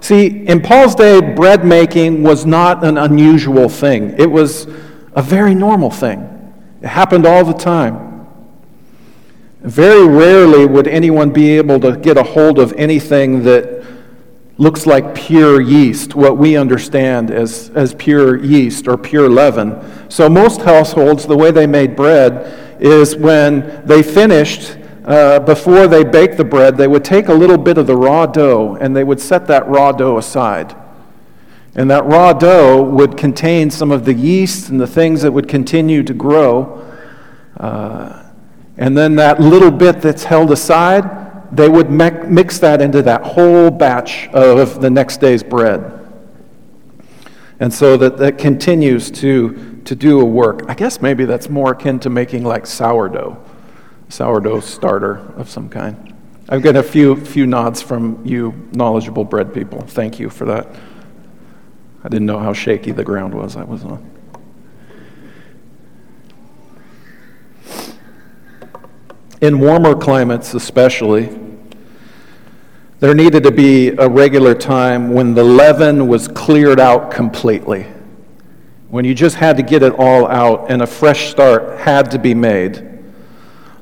See, 0.02 0.26
in 0.26 0.61
Paul's 0.61 0.94
day, 0.94 1.18
bread 1.22 1.64
making 1.64 2.22
was 2.22 2.44
not 2.44 2.85
an 2.85 2.98
unusual 2.98 3.70
thing, 3.70 4.14
it 4.18 4.31
was 4.31 4.66
a 5.14 5.22
very 5.22 5.55
normal 5.55 5.90
thing. 5.90 6.52
It 6.83 6.88
happened 6.88 7.24
all 7.24 7.46
the 7.46 7.55
time. 7.55 8.06
Very 9.66 10.07
rarely 10.07 10.64
would 10.64 10.87
anyone 10.87 11.31
be 11.31 11.57
able 11.57 11.81
to 11.81 11.96
get 11.96 12.16
a 12.16 12.22
hold 12.22 12.61
of 12.61 12.72
anything 12.74 13.42
that 13.42 13.85
looks 14.59 14.87
like 14.87 15.12
pure 15.12 15.61
yeast, 15.61 16.14
what 16.14 16.38
we 16.38 16.57
understand 16.57 17.33
as, 17.33 17.70
as 17.74 17.92
pure 17.96 18.37
yeast 18.37 18.87
or 18.87 18.96
pure 18.96 19.29
leaven. 19.29 19.76
So, 20.09 20.29
most 20.29 20.61
households, 20.61 21.26
the 21.26 21.37
way 21.37 21.50
they 21.50 21.66
made 21.66 21.96
bread 21.96 22.81
is 22.81 23.16
when 23.16 23.85
they 23.85 24.05
finished, 24.05 24.79
uh, 25.05 25.40
before 25.40 25.88
they 25.88 26.05
baked 26.05 26.37
the 26.37 26.44
bread, 26.44 26.76
they 26.76 26.87
would 26.87 27.05
take 27.05 27.26
a 27.26 27.35
little 27.35 27.59
bit 27.59 27.76
of 27.76 27.88
the 27.88 27.96
raw 27.96 28.24
dough 28.24 28.76
and 28.81 28.94
they 28.94 29.02
would 29.02 29.20
set 29.20 29.48
that 29.48 29.66
raw 29.66 29.90
dough 29.90 30.16
aside. 30.16 30.76
And 31.74 31.90
that 31.90 32.05
raw 32.05 32.33
dough 32.33 32.85
would 32.85 33.16
contain 33.16 33.72
some 33.72 33.90
of 33.90 34.05
the 34.05 34.14
yeast 34.14 34.68
and 34.68 34.81
the 34.81 34.87
things 34.87 35.22
that 35.22 35.33
would 35.33 35.48
continue 35.48 36.05
to 36.05 36.14
grow. 36.14 36.87
Uh, 37.57 38.22
and 38.77 38.97
then 38.97 39.17
that 39.17 39.41
little 39.41 39.71
bit 39.71 40.01
that's 40.01 40.25
held 40.25 40.51
aside, 40.51 41.55
they 41.55 41.69
would 41.69 41.91
mix 41.91 42.59
that 42.59 42.83
into 42.83 43.03
that 43.03 43.23
whole 43.23 43.71
batch 43.71 44.29
of 44.29 44.81
the 44.81 44.91
next 44.91 45.19
day's 45.19 45.43
bread. 45.43 45.93
And 47.59 47.73
so 47.73 47.97
that 47.97 48.19
that 48.19 48.37
continues 48.37 49.11
to, 49.12 49.81
to 49.85 49.95
do 49.95 50.21
a 50.21 50.25
work. 50.25 50.62
I 50.69 50.75
guess 50.75 51.01
maybe 51.01 51.25
that's 51.25 51.49
more 51.49 51.73
akin 51.73 51.99
to 52.01 52.11
making 52.11 52.45
like 52.45 52.67
sourdough, 52.67 53.43
sourdough 54.09 54.61
starter 54.61 55.33
of 55.37 55.49
some 55.49 55.69
kind. 55.69 56.15
I've 56.49 56.62
got 56.62 56.77
a 56.77 56.83
few, 56.83 57.17
few 57.17 57.47
nods 57.47 57.81
from 57.81 58.25
you 58.25 58.69
knowledgeable 58.73 59.25
bread 59.25 59.55
people. 59.55 59.81
Thank 59.81 60.21
you 60.21 60.29
for 60.29 60.45
that. 60.45 60.69
I 62.05 62.09
didn't 62.09 62.27
know 62.27 62.39
how 62.39 62.53
shaky 62.53 62.93
the 62.93 63.03
ground 63.03 63.35
was 63.35 63.57
I 63.57 63.65
was 63.65 63.83
on. 63.85 64.15
In 69.42 69.61
warmer 69.61 69.94
climates, 69.94 70.55
especially, 70.55 71.38
there 73.01 73.14
needed 73.14 73.42
to 73.42 73.51
be 73.51 73.88
a 73.90 74.09
regular 74.09 74.55
time 74.55 75.11
when 75.12 75.35
the 75.35 75.44
leaven 75.44 76.09
was 76.09 76.27
cleared 76.27 76.81
out 76.81 77.11
completely, 77.11 77.87
when 78.88 79.05
you 79.05 79.14
just 79.14 79.37
had 79.37 79.59
to 79.59 79.62
get 79.62 79.83
it 79.83 79.92
all 79.99 80.27
out 80.27 80.70
and 80.70 80.81
a 80.81 80.87
fresh 80.87 81.29
start 81.31 81.79
had 81.81 82.11
to 82.12 82.18
be 82.18 82.33
made. 82.33 82.88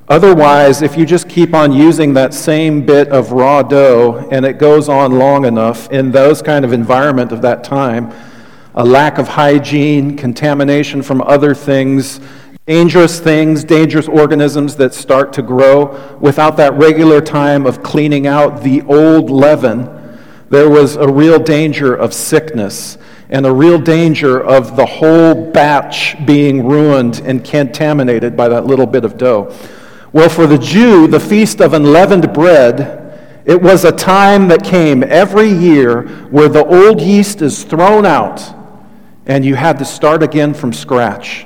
Otherwise, 0.09 0.83
if 0.83 0.99
you 0.99 1.07
just 1.07 1.29
keep 1.29 1.55
on 1.55 1.73
using 1.73 2.14
that 2.14 2.35
same 2.35 2.85
bit 2.85 3.09
of 3.11 3.31
raw 3.31 3.62
dough 3.62 4.29
and 4.33 4.45
it 4.45 4.59
goes 4.59 4.88
on 4.88 5.21
long 5.21 5.45
enough 5.45 5.88
in 5.93 6.11
those 6.11 6.43
kind 6.43 6.64
of 6.64 6.73
environment 6.73 7.31
of 7.31 7.40
that 7.43 7.62
time, 7.62 8.12
a 8.75 8.85
lack 8.85 9.19
of 9.19 9.29
hygiene, 9.29 10.17
contamination 10.17 11.01
from 11.01 11.23
other 11.23 11.55
things, 11.55 12.19
dangerous 12.66 13.20
things, 13.20 13.62
dangerous 13.62 14.09
organisms 14.09 14.77
that 14.77 14.94
start 14.94 15.35
to 15.35 15.42
grow 15.42 16.16
without 16.18 16.57
that 16.57 16.72
regular 16.74 17.20
time 17.20 17.66
of 17.66 17.83
cleaning 17.83 18.27
out 18.27 18.62
the 18.62 18.81
old 18.83 19.29
leaven. 19.29 19.85
There 20.48 20.70
was 20.70 20.96
a 20.96 21.07
real 21.07 21.38
danger 21.38 21.94
of 21.94 22.14
sickness 22.14 22.96
and 23.29 23.44
a 23.44 23.53
real 23.53 23.79
danger 23.79 24.42
of 24.42 24.77
the 24.77 24.87
whole 24.87 25.53
batch 25.53 26.16
being 26.27 26.66
ruined 26.66 27.20
and 27.27 27.44
contaminated 27.44 28.35
by 28.35 28.48
that 28.48 28.64
little 28.64 28.87
bit 28.87 29.05
of 29.05 29.18
dough. 29.18 29.55
Well, 30.14 30.31
for 30.31 30.46
the 30.46 30.57
Jew, 30.59 31.07
the 31.07 31.20
Feast 31.20 31.61
of 31.61 31.74
Unleavened 31.74 32.33
Bread, 32.33 33.42
it 33.44 33.61
was 33.61 33.85
a 33.85 33.92
time 33.92 34.48
that 34.48 34.64
came 34.64 35.03
every 35.03 35.50
year 35.50 36.09
where 36.31 36.48
the 36.48 36.64
old 36.64 37.03
yeast 37.03 37.42
is 37.42 37.62
thrown 37.62 38.07
out 38.07 38.40
and 39.27 39.44
you 39.44 39.55
had 39.55 39.79
to 39.81 39.85
start 39.85 40.22
again 40.22 40.55
from 40.55 40.72
scratch. 40.72 41.44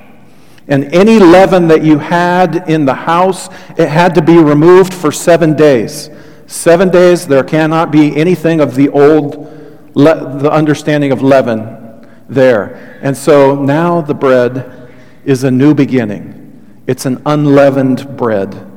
And 0.69 0.85
any 0.95 1.19
leaven 1.19 1.69
that 1.69 1.83
you 1.83 1.99
had 1.99 2.69
in 2.69 2.85
the 2.85 2.95
house, 2.95 3.49
it 3.79 3.89
had 3.89 4.15
to 4.17 4.23
be 4.23 4.39
removed 4.39 4.93
for 4.93 5.11
seven 5.11 5.57
days. 5.57 6.11
Seven 6.47 6.91
days, 6.91 7.27
there 7.27 7.43
cannot 7.43 7.91
be 7.91 8.15
anything 8.17 8.61
of 8.61 8.75
the 8.75 8.89
old, 8.91 9.93
the 9.95 10.51
understanding 10.51 11.11
of 11.11 11.23
leaven 11.23 12.07
there. 12.29 12.99
And 13.03 13.17
so 13.17 13.55
now 13.55 14.03
the 14.03 14.15
bread 14.15 14.91
is 15.25 15.45
a 15.45 15.51
new 15.51 15.75
beginning. 15.75 16.83
It's 16.87 17.07
an 17.07 17.23
unleavened 17.25 18.17
bread. 18.17 18.69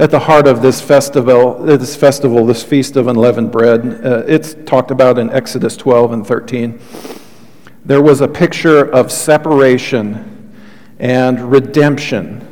at 0.00 0.10
the 0.10 0.20
heart 0.20 0.46
of 0.46 0.62
this 0.62 0.80
festival, 0.80 1.62
this 1.62 1.94
festival, 1.94 2.46
this 2.46 2.62
feast 2.62 2.96
of 2.96 3.06
unleavened 3.06 3.52
bread. 3.52 4.02
Uh, 4.02 4.24
it's 4.26 4.54
talked 4.64 4.90
about 4.90 5.18
in 5.18 5.28
Exodus 5.28 5.76
12 5.76 6.12
and 6.12 6.26
13. 6.26 6.80
There 7.84 8.02
was 8.02 8.20
a 8.20 8.28
picture 8.28 8.84
of 8.84 9.10
separation 9.10 10.54
and 10.98 11.50
redemption. 11.50 12.46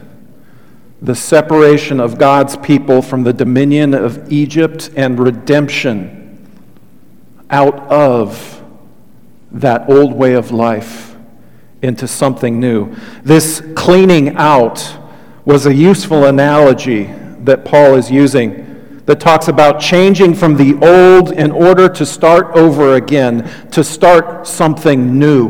The 1.02 1.14
separation 1.14 2.00
of 2.00 2.18
God's 2.18 2.56
people 2.56 3.02
from 3.02 3.24
the 3.24 3.32
dominion 3.32 3.94
of 3.94 4.32
Egypt 4.32 4.90
and 4.96 5.18
redemption 5.18 6.48
out 7.50 7.78
of 7.90 8.62
that 9.52 9.88
old 9.88 10.12
way 10.12 10.34
of 10.34 10.50
life 10.50 11.16
into 11.82 12.08
something 12.08 12.58
new. 12.58 12.94
This 13.22 13.62
cleaning 13.76 14.36
out 14.36 14.96
was 15.44 15.66
a 15.66 15.74
useful 15.74 16.24
analogy 16.24 17.04
that 17.44 17.64
Paul 17.64 17.94
is 17.94 18.10
using 18.10 18.67
that 19.08 19.20
talks 19.20 19.48
about 19.48 19.80
changing 19.80 20.34
from 20.34 20.58
the 20.58 20.74
old 20.86 21.32
in 21.32 21.50
order 21.50 21.88
to 21.88 22.04
start 22.04 22.54
over 22.54 22.92
again, 22.92 23.50
to 23.70 23.82
start 23.82 24.46
something 24.46 25.18
new. 25.18 25.48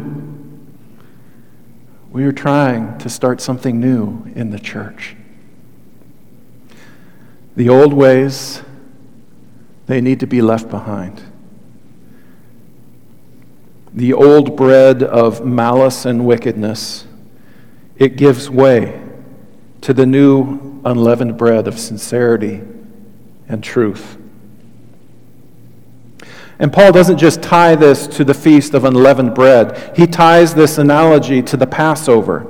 We 2.12 2.22
are 2.22 2.30
trying 2.30 2.98
to 2.98 3.08
start 3.08 3.40
something 3.40 3.80
new 3.80 4.30
in 4.36 4.50
the 4.50 4.60
church. 4.60 5.16
The 7.56 7.68
old 7.68 7.92
ways, 7.92 8.62
they 9.86 10.00
need 10.00 10.20
to 10.20 10.28
be 10.28 10.40
left 10.40 10.70
behind. 10.70 11.20
The 13.92 14.12
old 14.12 14.56
bread 14.56 15.02
of 15.02 15.44
malice 15.44 16.04
and 16.04 16.24
wickedness, 16.24 17.08
it 17.96 18.16
gives 18.16 18.48
way 18.48 19.02
to 19.80 19.92
the 19.92 20.06
new 20.06 20.80
unleavened 20.84 21.36
bread 21.36 21.66
of 21.66 21.76
sincerity 21.76 22.62
and 23.48 23.62
truth. 23.62 24.16
And 26.58 26.72
Paul 26.72 26.92
doesn't 26.92 27.18
just 27.18 27.42
tie 27.42 27.76
this 27.76 28.06
to 28.08 28.24
the 28.24 28.34
feast 28.34 28.74
of 28.74 28.84
unleavened 28.84 29.34
bread, 29.34 29.96
he 29.96 30.06
ties 30.06 30.54
this 30.54 30.78
analogy 30.78 31.42
to 31.42 31.56
the 31.56 31.66
Passover. 31.66 32.46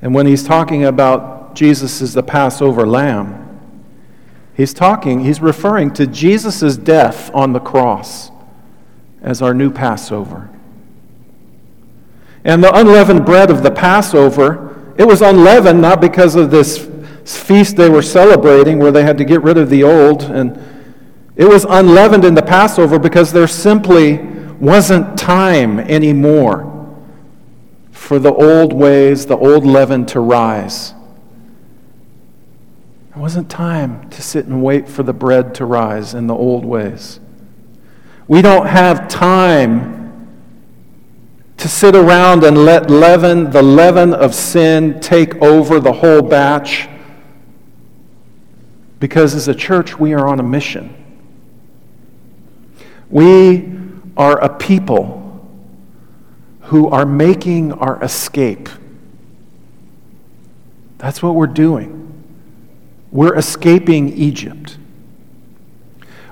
And 0.00 0.14
when 0.14 0.26
he's 0.26 0.42
talking 0.42 0.84
about 0.84 1.54
Jesus 1.54 2.02
as 2.02 2.14
the 2.14 2.22
Passover 2.22 2.86
lamb, 2.86 3.60
he's 4.56 4.74
talking, 4.74 5.20
he's 5.20 5.40
referring 5.40 5.92
to 5.92 6.06
Jesus' 6.06 6.76
death 6.76 7.30
on 7.34 7.52
the 7.52 7.60
cross 7.60 8.30
as 9.20 9.42
our 9.42 9.54
new 9.54 9.70
Passover. 9.70 10.50
And 12.44 12.64
the 12.64 12.76
unleavened 12.76 13.24
bread 13.24 13.50
of 13.50 13.62
the 13.62 13.70
Passover 13.70 14.72
it 14.96 15.06
was 15.06 15.22
unleavened 15.22 15.80
not 15.80 16.00
because 16.00 16.34
of 16.34 16.50
this 16.50 16.88
feast 17.24 17.76
they 17.76 17.88
were 17.88 18.02
celebrating 18.02 18.78
where 18.78 18.92
they 18.92 19.02
had 19.02 19.18
to 19.18 19.24
get 19.24 19.42
rid 19.42 19.58
of 19.58 19.70
the 19.70 19.84
old. 19.84 20.22
And 20.24 20.58
it 21.36 21.46
was 21.46 21.64
unleavened 21.68 22.24
in 22.24 22.34
the 22.34 22.42
Passover 22.42 22.98
because 22.98 23.32
there 23.32 23.46
simply 23.46 24.18
wasn't 24.60 25.18
time 25.18 25.80
anymore 25.80 26.68
for 27.90 28.18
the 28.18 28.32
old 28.32 28.72
ways, 28.72 29.26
the 29.26 29.36
old 29.36 29.64
leaven 29.64 30.04
to 30.06 30.20
rise. 30.20 30.94
There 33.12 33.22
wasn't 33.22 33.50
time 33.50 34.08
to 34.10 34.22
sit 34.22 34.46
and 34.46 34.62
wait 34.62 34.88
for 34.88 35.02
the 35.02 35.12
bread 35.12 35.54
to 35.56 35.66
rise 35.66 36.14
in 36.14 36.26
the 36.26 36.34
old 36.34 36.64
ways. 36.64 37.20
We 38.26 38.40
don't 38.40 38.66
have 38.66 39.08
time 39.08 40.02
to 41.58 41.68
sit 41.68 41.94
around 41.94 42.42
and 42.42 42.64
let 42.64 42.90
leaven, 42.90 43.50
the 43.50 43.62
leaven 43.62 44.14
of 44.14 44.34
sin, 44.34 44.98
take 45.00 45.36
over 45.36 45.78
the 45.78 45.92
whole 45.92 46.22
batch. 46.22 46.88
Because 49.02 49.34
as 49.34 49.48
a 49.48 49.54
church, 49.54 49.98
we 49.98 50.12
are 50.12 50.28
on 50.28 50.38
a 50.38 50.44
mission. 50.44 50.94
We 53.10 53.68
are 54.16 54.38
a 54.38 54.48
people 54.48 55.44
who 56.60 56.86
are 56.86 57.04
making 57.04 57.72
our 57.72 58.00
escape. 58.00 58.68
That's 60.98 61.20
what 61.20 61.34
we're 61.34 61.48
doing. 61.48 61.98
We're 63.10 63.36
escaping 63.36 64.10
Egypt. 64.10 64.78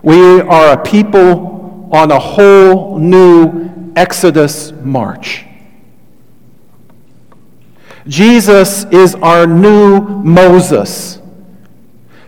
We 0.04 0.40
are 0.40 0.74
a 0.74 0.80
people 0.80 1.88
on 1.92 2.12
a 2.12 2.20
whole 2.20 3.00
new 3.00 3.92
Exodus 3.96 4.70
march. 4.70 5.44
Jesus 8.06 8.85
is 8.92 9.16
our 9.16 9.48
new 9.48 10.02
Moses, 10.22 11.19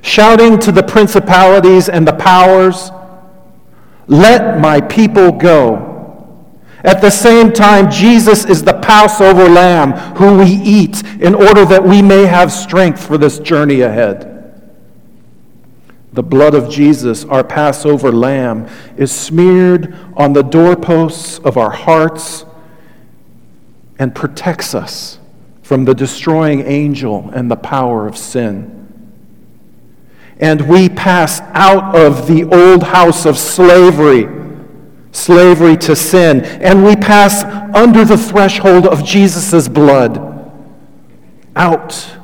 shouting 0.03 0.59
to 0.59 0.73
the 0.73 0.83
principalities 0.83 1.89
and 1.89 2.07
the 2.07 2.13
powers, 2.13 2.91
Let 4.07 4.61
my 4.61 4.81
people 4.81 5.33
go. 5.33 5.89
At 6.85 7.01
the 7.01 7.11
same 7.11 7.53
time, 7.53 7.91
Jesus 7.91 8.45
is 8.45 8.65
the 8.65 8.81
Passover 8.81 9.49
lamb 9.49 9.93
who 10.17 10.39
we 10.39 10.51
eat 10.51 11.03
in 11.21 11.35
order 11.35 11.65
that 11.65 11.85
we 11.85 12.03
may 12.03 12.27
have 12.27 12.53
strength 12.53 13.07
for 13.07 13.17
this 13.17 13.39
journey 13.39 13.83
ahead. 13.83 14.29
The 16.13 16.25
blood 16.25 16.55
of 16.55 16.69
Jesus, 16.69 17.25
our 17.25 17.45
Passover 17.45 18.11
lamb, 18.11 18.69
is 18.97 19.13
smeared 19.13 19.97
on 20.15 20.33
the 20.33 20.43
doorposts 20.43 21.39
of 21.39 21.57
our 21.57 21.71
hearts 21.71 22.45
and 23.99 24.15
protects 24.15 24.75
us 24.75 25.21
from 25.63 25.85
the 25.85 25.95
destroying 25.95 26.61
angel 26.67 27.31
and 27.33 27.49
the 27.49 27.57
power 27.57 28.09
of 28.09 28.19
sin. 28.19 28.82
And 30.43 30.69
we 30.69 30.89
pass 30.89 31.41
out 31.55 31.95
of 31.95 32.27
the 32.27 32.43
old 32.45 32.83
house 32.83 33.27
of 33.27 33.39
slavery, 33.39 34.27
slavery 35.13 35.77
to 35.79 35.95
sin, 35.95 36.45
and 36.45 36.85
we 36.85 36.97
pass 36.97 37.45
under 37.75 38.05
the 38.05 38.19
threshold 38.19 38.87
of 38.87 39.05
Jesus' 39.05 39.69
blood 39.69 40.19
out 41.55 42.17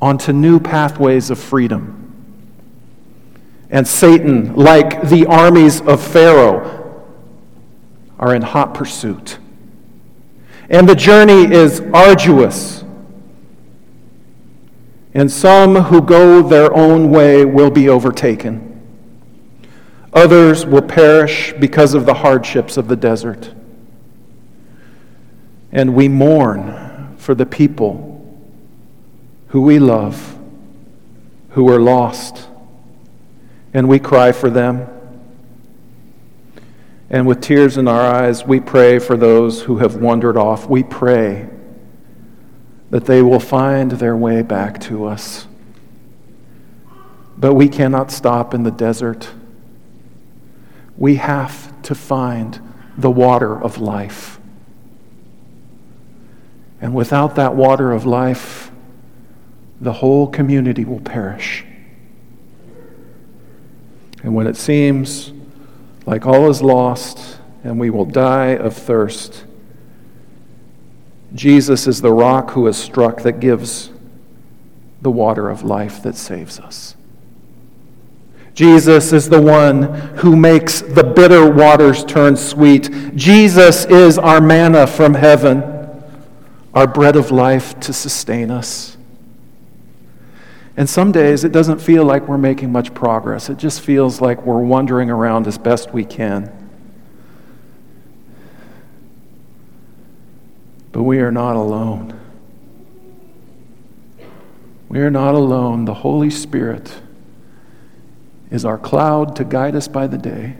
onto 0.00 0.32
new 0.32 0.60
pathways 0.60 1.28
of 1.28 1.40
freedom. 1.40 1.92
And 3.68 3.86
Satan, 3.86 4.54
like 4.54 5.02
the 5.08 5.26
armies 5.26 5.80
of 5.80 6.00
Pharaoh, 6.00 7.04
are 8.16 8.32
in 8.32 8.42
hot 8.42 8.74
pursuit. 8.74 9.38
And 10.70 10.88
the 10.88 10.94
journey 10.94 11.52
is 11.52 11.80
arduous. 11.92 12.84
And 15.16 15.32
some 15.32 15.76
who 15.76 16.02
go 16.02 16.42
their 16.42 16.70
own 16.74 17.10
way 17.10 17.46
will 17.46 17.70
be 17.70 17.88
overtaken. 17.88 18.82
Others 20.12 20.66
will 20.66 20.82
perish 20.82 21.54
because 21.58 21.94
of 21.94 22.04
the 22.04 22.12
hardships 22.12 22.76
of 22.76 22.88
the 22.88 22.96
desert. 22.96 23.50
And 25.72 25.94
we 25.94 26.06
mourn 26.06 27.16
for 27.16 27.34
the 27.34 27.46
people 27.46 28.12
who 29.48 29.62
we 29.62 29.78
love, 29.78 30.38
who 31.52 31.66
are 31.72 31.80
lost 31.80 32.46
and 33.72 33.88
we 33.88 33.98
cry 33.98 34.32
for 34.32 34.50
them. 34.50 34.86
And 37.08 37.26
with 37.26 37.40
tears 37.40 37.78
in 37.78 37.88
our 37.88 38.02
eyes, 38.02 38.44
we 38.44 38.60
pray 38.60 38.98
for 38.98 39.16
those 39.16 39.62
who 39.62 39.78
have 39.78 39.96
wandered 39.96 40.36
off. 40.36 40.68
We 40.68 40.82
pray 40.82 41.48
that 42.90 43.06
they 43.06 43.22
will 43.22 43.40
find 43.40 43.92
their 43.92 44.16
way 44.16 44.42
back 44.42 44.80
to 44.80 45.04
us. 45.04 45.46
But 47.36 47.54
we 47.54 47.68
cannot 47.68 48.10
stop 48.10 48.54
in 48.54 48.62
the 48.62 48.70
desert. 48.70 49.30
We 50.96 51.16
have 51.16 51.82
to 51.82 51.94
find 51.94 52.60
the 52.96 53.10
water 53.10 53.60
of 53.60 53.78
life. 53.78 54.38
And 56.80 56.94
without 56.94 57.34
that 57.36 57.54
water 57.54 57.92
of 57.92 58.06
life, 58.06 58.70
the 59.80 59.94
whole 59.94 60.26
community 60.26 60.84
will 60.84 61.00
perish. 61.00 61.64
And 64.22 64.34
when 64.34 64.46
it 64.46 64.56
seems 64.56 65.32
like 66.06 66.26
all 66.26 66.48
is 66.48 66.62
lost 66.62 67.38
and 67.64 67.78
we 67.78 67.90
will 67.90 68.04
die 68.04 68.56
of 68.56 68.74
thirst, 68.74 69.45
Jesus 71.34 71.86
is 71.86 72.00
the 72.00 72.12
rock 72.12 72.52
who 72.52 72.66
is 72.66 72.76
struck 72.76 73.22
that 73.22 73.40
gives 73.40 73.90
the 75.02 75.10
water 75.10 75.48
of 75.48 75.62
life 75.62 76.02
that 76.02 76.16
saves 76.16 76.58
us. 76.58 76.96
Jesus 78.54 79.12
is 79.12 79.28
the 79.28 79.40
one 79.40 79.82
who 80.16 80.34
makes 80.34 80.80
the 80.80 81.04
bitter 81.04 81.50
waters 81.50 82.04
turn 82.04 82.36
sweet. 82.36 82.90
Jesus 83.14 83.84
is 83.84 84.16
our 84.16 84.40
manna 84.40 84.86
from 84.86 85.12
heaven, 85.12 85.62
our 86.72 86.86
bread 86.86 87.16
of 87.16 87.30
life 87.30 87.78
to 87.80 87.92
sustain 87.92 88.50
us. 88.50 88.96
And 90.74 90.88
some 90.88 91.12
days 91.12 91.44
it 91.44 91.52
doesn't 91.52 91.80
feel 91.80 92.04
like 92.04 92.28
we're 92.28 92.38
making 92.38 92.72
much 92.72 92.94
progress. 92.94 93.50
It 93.50 93.58
just 93.58 93.82
feels 93.82 94.22
like 94.22 94.44
we're 94.44 94.62
wandering 94.62 95.10
around 95.10 95.46
as 95.46 95.58
best 95.58 95.92
we 95.92 96.04
can. 96.04 96.65
But 100.96 101.02
we 101.02 101.18
are 101.18 101.30
not 101.30 101.56
alone. 101.56 102.18
We 104.88 105.00
are 105.00 105.10
not 105.10 105.34
alone. 105.34 105.84
The 105.84 105.92
Holy 105.92 106.30
Spirit 106.30 107.02
is 108.50 108.64
our 108.64 108.78
cloud 108.78 109.36
to 109.36 109.44
guide 109.44 109.76
us 109.76 109.88
by 109.88 110.06
the 110.06 110.16
day 110.16 110.56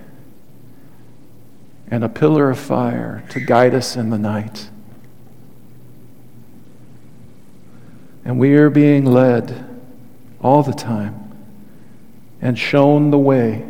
and 1.91 2.05
a 2.05 2.11
pillar 2.11 2.51
of 2.51 2.59
fire 2.59 3.25
to 3.31 3.41
guide 3.41 3.75
us 3.75 3.97
in 3.97 4.11
the 4.11 4.19
night. 4.19 4.69
And 8.23 8.39
we 8.39 8.57
are 8.57 8.69
being 8.69 9.07
led 9.07 9.81
all 10.43 10.63
the 10.63 10.75
time 10.75 11.33
and 12.43 12.59
shown 12.59 13.11
the 13.11 13.17
way 13.19 13.65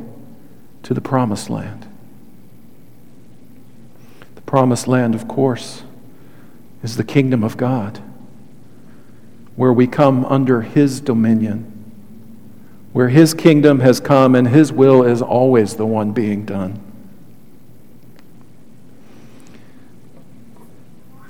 to 0.83 0.95
the 0.95 1.01
promised 1.01 1.49
land. 1.49 1.87
The 4.35 4.41
promised 4.41 4.89
land, 4.89 5.15
of 5.15 5.29
course, 5.29 5.85
is 6.87 6.97
the 6.97 7.03
kingdom 7.03 7.43
of 7.43 7.57
God, 7.57 8.01
where 9.57 9.73
we 9.73 9.89
come 9.89 10.25
under 10.27 10.63
His 10.63 11.01
dominion, 11.01 11.65
where 12.93 13.09
His 13.09 13.35
kingdom 13.35 13.81
has 13.81 13.99
come 13.99 14.37
and 14.37 14.47
His 14.47 14.71
will 14.71 15.03
is 15.03 15.21
always 15.21 15.75
the 15.75 15.85
one 15.85 16.13
being 16.13 16.47
done. 16.47 16.81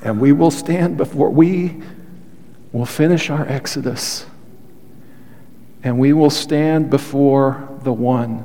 And 0.03 0.21
we 0.21 0.31
will 0.31 0.51
stand 0.51 0.99
before, 0.99 1.31
we 1.31 1.83
will 2.71 2.85
finish 2.85 3.31
our 3.31 3.49
exodus, 3.49 4.27
and 5.83 5.99
we 5.99 6.13
will 6.13 6.29
stand 6.29 6.91
before 6.91 7.67
the 7.83 7.95
one 7.95 8.45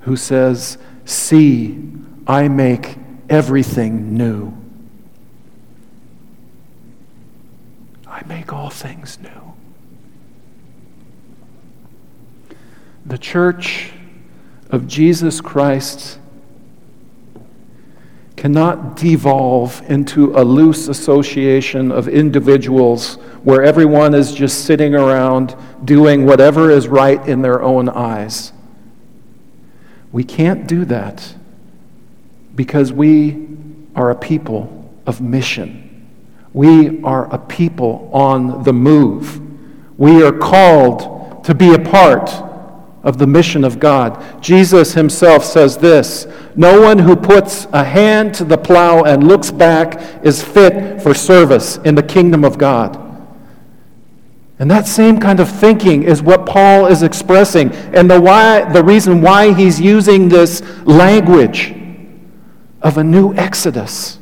who 0.00 0.16
says, 0.16 0.78
See, 1.04 1.92
I 2.26 2.48
make 2.48 2.96
everything 3.28 4.16
new. 4.16 4.65
I 8.16 8.22
make 8.26 8.50
all 8.50 8.70
things 8.70 9.18
new. 9.20 9.52
The 13.04 13.18
church 13.18 13.92
of 14.70 14.88
Jesus 14.88 15.42
Christ 15.42 16.18
cannot 18.34 18.96
devolve 18.96 19.82
into 19.90 20.34
a 20.34 20.40
loose 20.42 20.88
association 20.88 21.92
of 21.92 22.08
individuals 22.08 23.16
where 23.44 23.62
everyone 23.62 24.14
is 24.14 24.32
just 24.32 24.64
sitting 24.64 24.94
around 24.94 25.54
doing 25.84 26.24
whatever 26.24 26.70
is 26.70 26.88
right 26.88 27.22
in 27.28 27.42
their 27.42 27.62
own 27.62 27.90
eyes. 27.90 28.50
We 30.10 30.24
can't 30.24 30.66
do 30.66 30.86
that 30.86 31.34
because 32.54 32.94
we 32.94 33.46
are 33.94 34.10
a 34.10 34.16
people 34.16 34.90
of 35.04 35.20
mission. 35.20 35.85
We 36.56 37.02
are 37.02 37.30
a 37.34 37.36
people 37.36 38.08
on 38.14 38.62
the 38.62 38.72
move. 38.72 39.42
We 39.98 40.22
are 40.22 40.32
called 40.32 41.44
to 41.44 41.54
be 41.54 41.74
a 41.74 41.78
part 41.78 42.30
of 43.02 43.18
the 43.18 43.26
mission 43.26 43.62
of 43.62 43.78
God. 43.78 44.42
Jesus 44.42 44.94
himself 44.94 45.44
says 45.44 45.76
this 45.76 46.26
No 46.56 46.80
one 46.80 46.98
who 46.98 47.14
puts 47.14 47.66
a 47.74 47.84
hand 47.84 48.34
to 48.36 48.44
the 48.44 48.56
plow 48.56 49.02
and 49.02 49.28
looks 49.28 49.50
back 49.50 50.24
is 50.24 50.42
fit 50.42 51.02
for 51.02 51.12
service 51.12 51.76
in 51.84 51.94
the 51.94 52.02
kingdom 52.02 52.42
of 52.42 52.56
God. 52.56 52.96
And 54.58 54.70
that 54.70 54.86
same 54.86 55.20
kind 55.20 55.40
of 55.40 55.50
thinking 55.50 56.04
is 56.04 56.22
what 56.22 56.46
Paul 56.46 56.86
is 56.86 57.02
expressing. 57.02 57.70
And 57.94 58.10
the, 58.10 58.18
why, 58.18 58.72
the 58.72 58.82
reason 58.82 59.20
why 59.20 59.52
he's 59.52 59.78
using 59.78 60.30
this 60.30 60.62
language 60.86 61.74
of 62.80 62.96
a 62.96 63.04
new 63.04 63.34
exodus. 63.34 64.20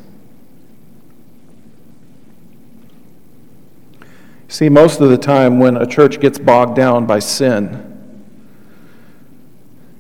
See, 4.55 4.69
most 4.69 5.01
of 5.01 5.11
the 5.11 5.19
time 5.19 5.59
when 5.59 5.77
a 5.77 5.85
church 5.85 6.21
gets 6.21 6.39
bogged 6.39 6.77
down 6.77 7.07
by 7.07 7.19
sin, 7.19 7.91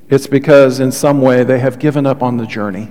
it's 0.08 0.28
because 0.28 0.78
in 0.78 0.92
some 0.92 1.20
way 1.20 1.42
they 1.42 1.58
have 1.58 1.80
given 1.80 2.06
up 2.06 2.22
on 2.22 2.36
the 2.36 2.46
journey. 2.46 2.88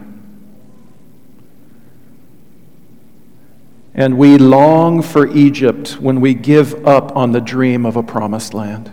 And 3.94 4.18
we 4.18 4.38
long 4.38 5.02
for 5.02 5.26
Egypt 5.26 6.02
when 6.02 6.20
we 6.20 6.34
give 6.34 6.86
up 6.86 7.16
on 7.16 7.32
the 7.32 7.40
dream 7.40 7.86
of 7.86 7.96
a 7.96 8.04
promised 8.04 8.54
land. 8.54 8.92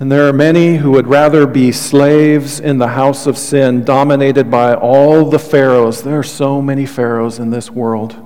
And 0.00 0.10
there 0.10 0.28
are 0.28 0.32
many 0.32 0.76
who 0.76 0.90
would 0.90 1.06
rather 1.06 1.46
be 1.46 1.70
slaves 1.70 2.58
in 2.58 2.78
the 2.78 2.88
house 2.88 3.26
of 3.26 3.38
sin, 3.38 3.84
dominated 3.84 4.50
by 4.50 4.74
all 4.74 5.30
the 5.30 5.38
pharaohs. 5.38 6.02
There 6.02 6.18
are 6.18 6.24
so 6.24 6.60
many 6.60 6.84
pharaohs 6.84 7.38
in 7.38 7.50
this 7.50 7.70
world, 7.70 8.16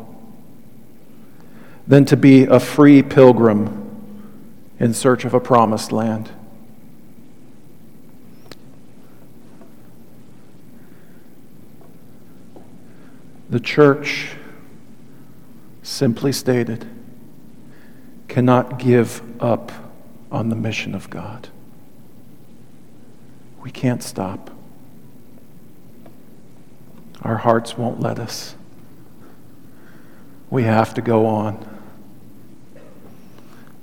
than 1.87 2.07
to 2.07 2.17
be 2.17 2.45
a 2.45 2.59
free 2.59 3.03
pilgrim 3.03 3.85
in 4.81 4.95
search 4.95 5.27
of 5.27 5.35
a 5.35 5.41
promised 5.41 5.93
land. 5.93 6.31
The 13.51 13.61
church, 13.61 14.37
simply 15.83 16.33
stated, 16.33 16.87
cannot 18.27 18.79
give 18.79 19.23
up 19.43 19.71
on 20.31 20.49
the 20.49 20.57
mission 20.57 20.95
of 20.95 21.09
God. 21.11 21.49
We 23.63 23.71
can't 23.71 24.03
stop. 24.03 24.51
Our 27.23 27.37
hearts 27.37 27.77
won't 27.77 28.01
let 28.01 28.19
us. 28.19 28.55
We 30.51 30.63
have 30.63 30.95
to 30.95 31.03
go 31.03 31.27
on. 31.27 31.67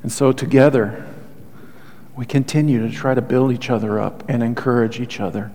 And 0.02 0.12
so, 0.12 0.32
together, 0.32 1.06
we 2.16 2.26
continue 2.26 2.88
to 2.88 2.94
try 2.94 3.14
to 3.14 3.22
build 3.22 3.52
each 3.52 3.70
other 3.70 4.00
up 4.00 4.24
and 4.30 4.42
encourage 4.42 5.00
each 5.00 5.20
other 5.20 5.52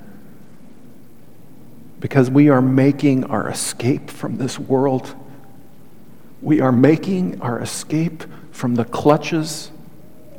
because 2.00 2.30
we 2.30 2.48
are 2.48 2.62
making 2.62 3.24
our 3.24 3.48
escape 3.48 4.10
from 4.10 4.36
this 4.36 4.58
world. 4.58 5.14
We 6.42 6.60
are 6.60 6.72
making 6.72 7.40
our 7.40 7.60
escape 7.60 8.24
from 8.52 8.74
the 8.74 8.84
clutches 8.84 9.70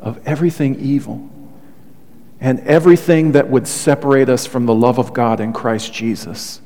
of 0.01 0.19
everything 0.27 0.79
evil 0.79 1.29
and 2.41 2.59
everything 2.61 3.33
that 3.33 3.49
would 3.49 3.67
separate 3.67 4.27
us 4.27 4.47
from 4.47 4.65
the 4.65 4.73
love 4.73 4.97
of 4.97 5.13
God 5.13 5.39
in 5.39 5.53
Christ 5.53 5.93
Jesus. 5.93 6.59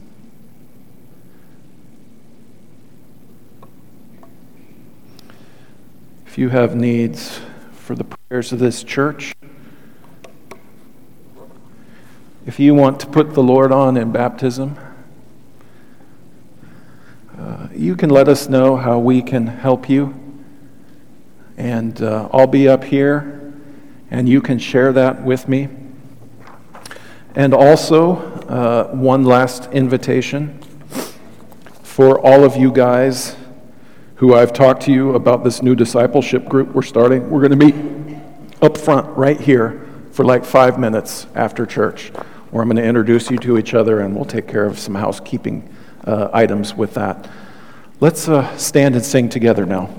If 6.25 6.37
you 6.37 6.47
have 6.49 6.75
needs 6.75 7.41
for 7.73 7.93
the 7.93 8.05
prayers 8.05 8.53
of 8.53 8.59
this 8.59 8.83
church, 8.83 9.33
if 12.45 12.59
you 12.59 12.73
want 12.73 13.01
to 13.01 13.07
put 13.07 13.33
the 13.33 13.43
Lord 13.43 13.73
on 13.73 13.97
in 13.97 14.13
baptism, 14.13 14.77
uh, 17.37 17.67
you 17.73 17.97
can 17.97 18.09
let 18.09 18.29
us 18.29 18.47
know 18.47 18.77
how 18.77 18.97
we 18.99 19.21
can 19.21 19.47
help 19.47 19.89
you. 19.89 20.13
And 21.57 22.01
uh, 22.01 22.29
I'll 22.31 22.47
be 22.47 22.67
up 22.69 22.83
here, 22.83 23.34
and 24.11 24.29
you 24.29 24.41
can 24.41 24.59
share 24.59 24.93
that 24.93 25.23
with 25.23 25.47
me. 25.47 25.69
And 27.35 27.53
also, 27.53 28.15
uh, 28.47 28.87
one 28.91 29.25
last 29.25 29.71
invitation 29.71 30.59
for 31.83 32.19
all 32.19 32.43
of 32.43 32.55
you 32.55 32.71
guys 32.71 33.35
who 34.15 34.33
I've 34.33 34.53
talked 34.53 34.83
to 34.83 34.91
you 34.91 35.15
about 35.15 35.43
this 35.43 35.61
new 35.61 35.75
discipleship 35.75 36.47
group 36.47 36.73
we're 36.73 36.81
starting. 36.81 37.29
We're 37.29 37.47
going 37.47 37.59
to 37.59 37.65
meet 37.65 38.19
up 38.61 38.77
front 38.77 39.15
right 39.17 39.39
here 39.39 39.85
for 40.11 40.23
like 40.23 40.45
five 40.45 40.79
minutes 40.79 41.27
after 41.35 41.65
church 41.65 42.09
where 42.51 42.61
I'm 42.61 42.69
going 42.69 42.77
to 42.77 42.87
introduce 42.87 43.29
you 43.29 43.37
to 43.39 43.57
each 43.57 43.73
other 43.73 43.99
and 43.99 44.15
we'll 44.15 44.25
take 44.25 44.47
care 44.47 44.65
of 44.65 44.79
some 44.79 44.95
housekeeping 44.95 45.67
uh, 46.05 46.29
items 46.31 46.73
with 46.73 46.93
that. 46.93 47.29
Let's 47.99 48.29
uh, 48.29 48.55
stand 48.57 48.95
and 48.95 49.03
sing 49.03 49.27
together 49.27 49.65
now. 49.65 49.89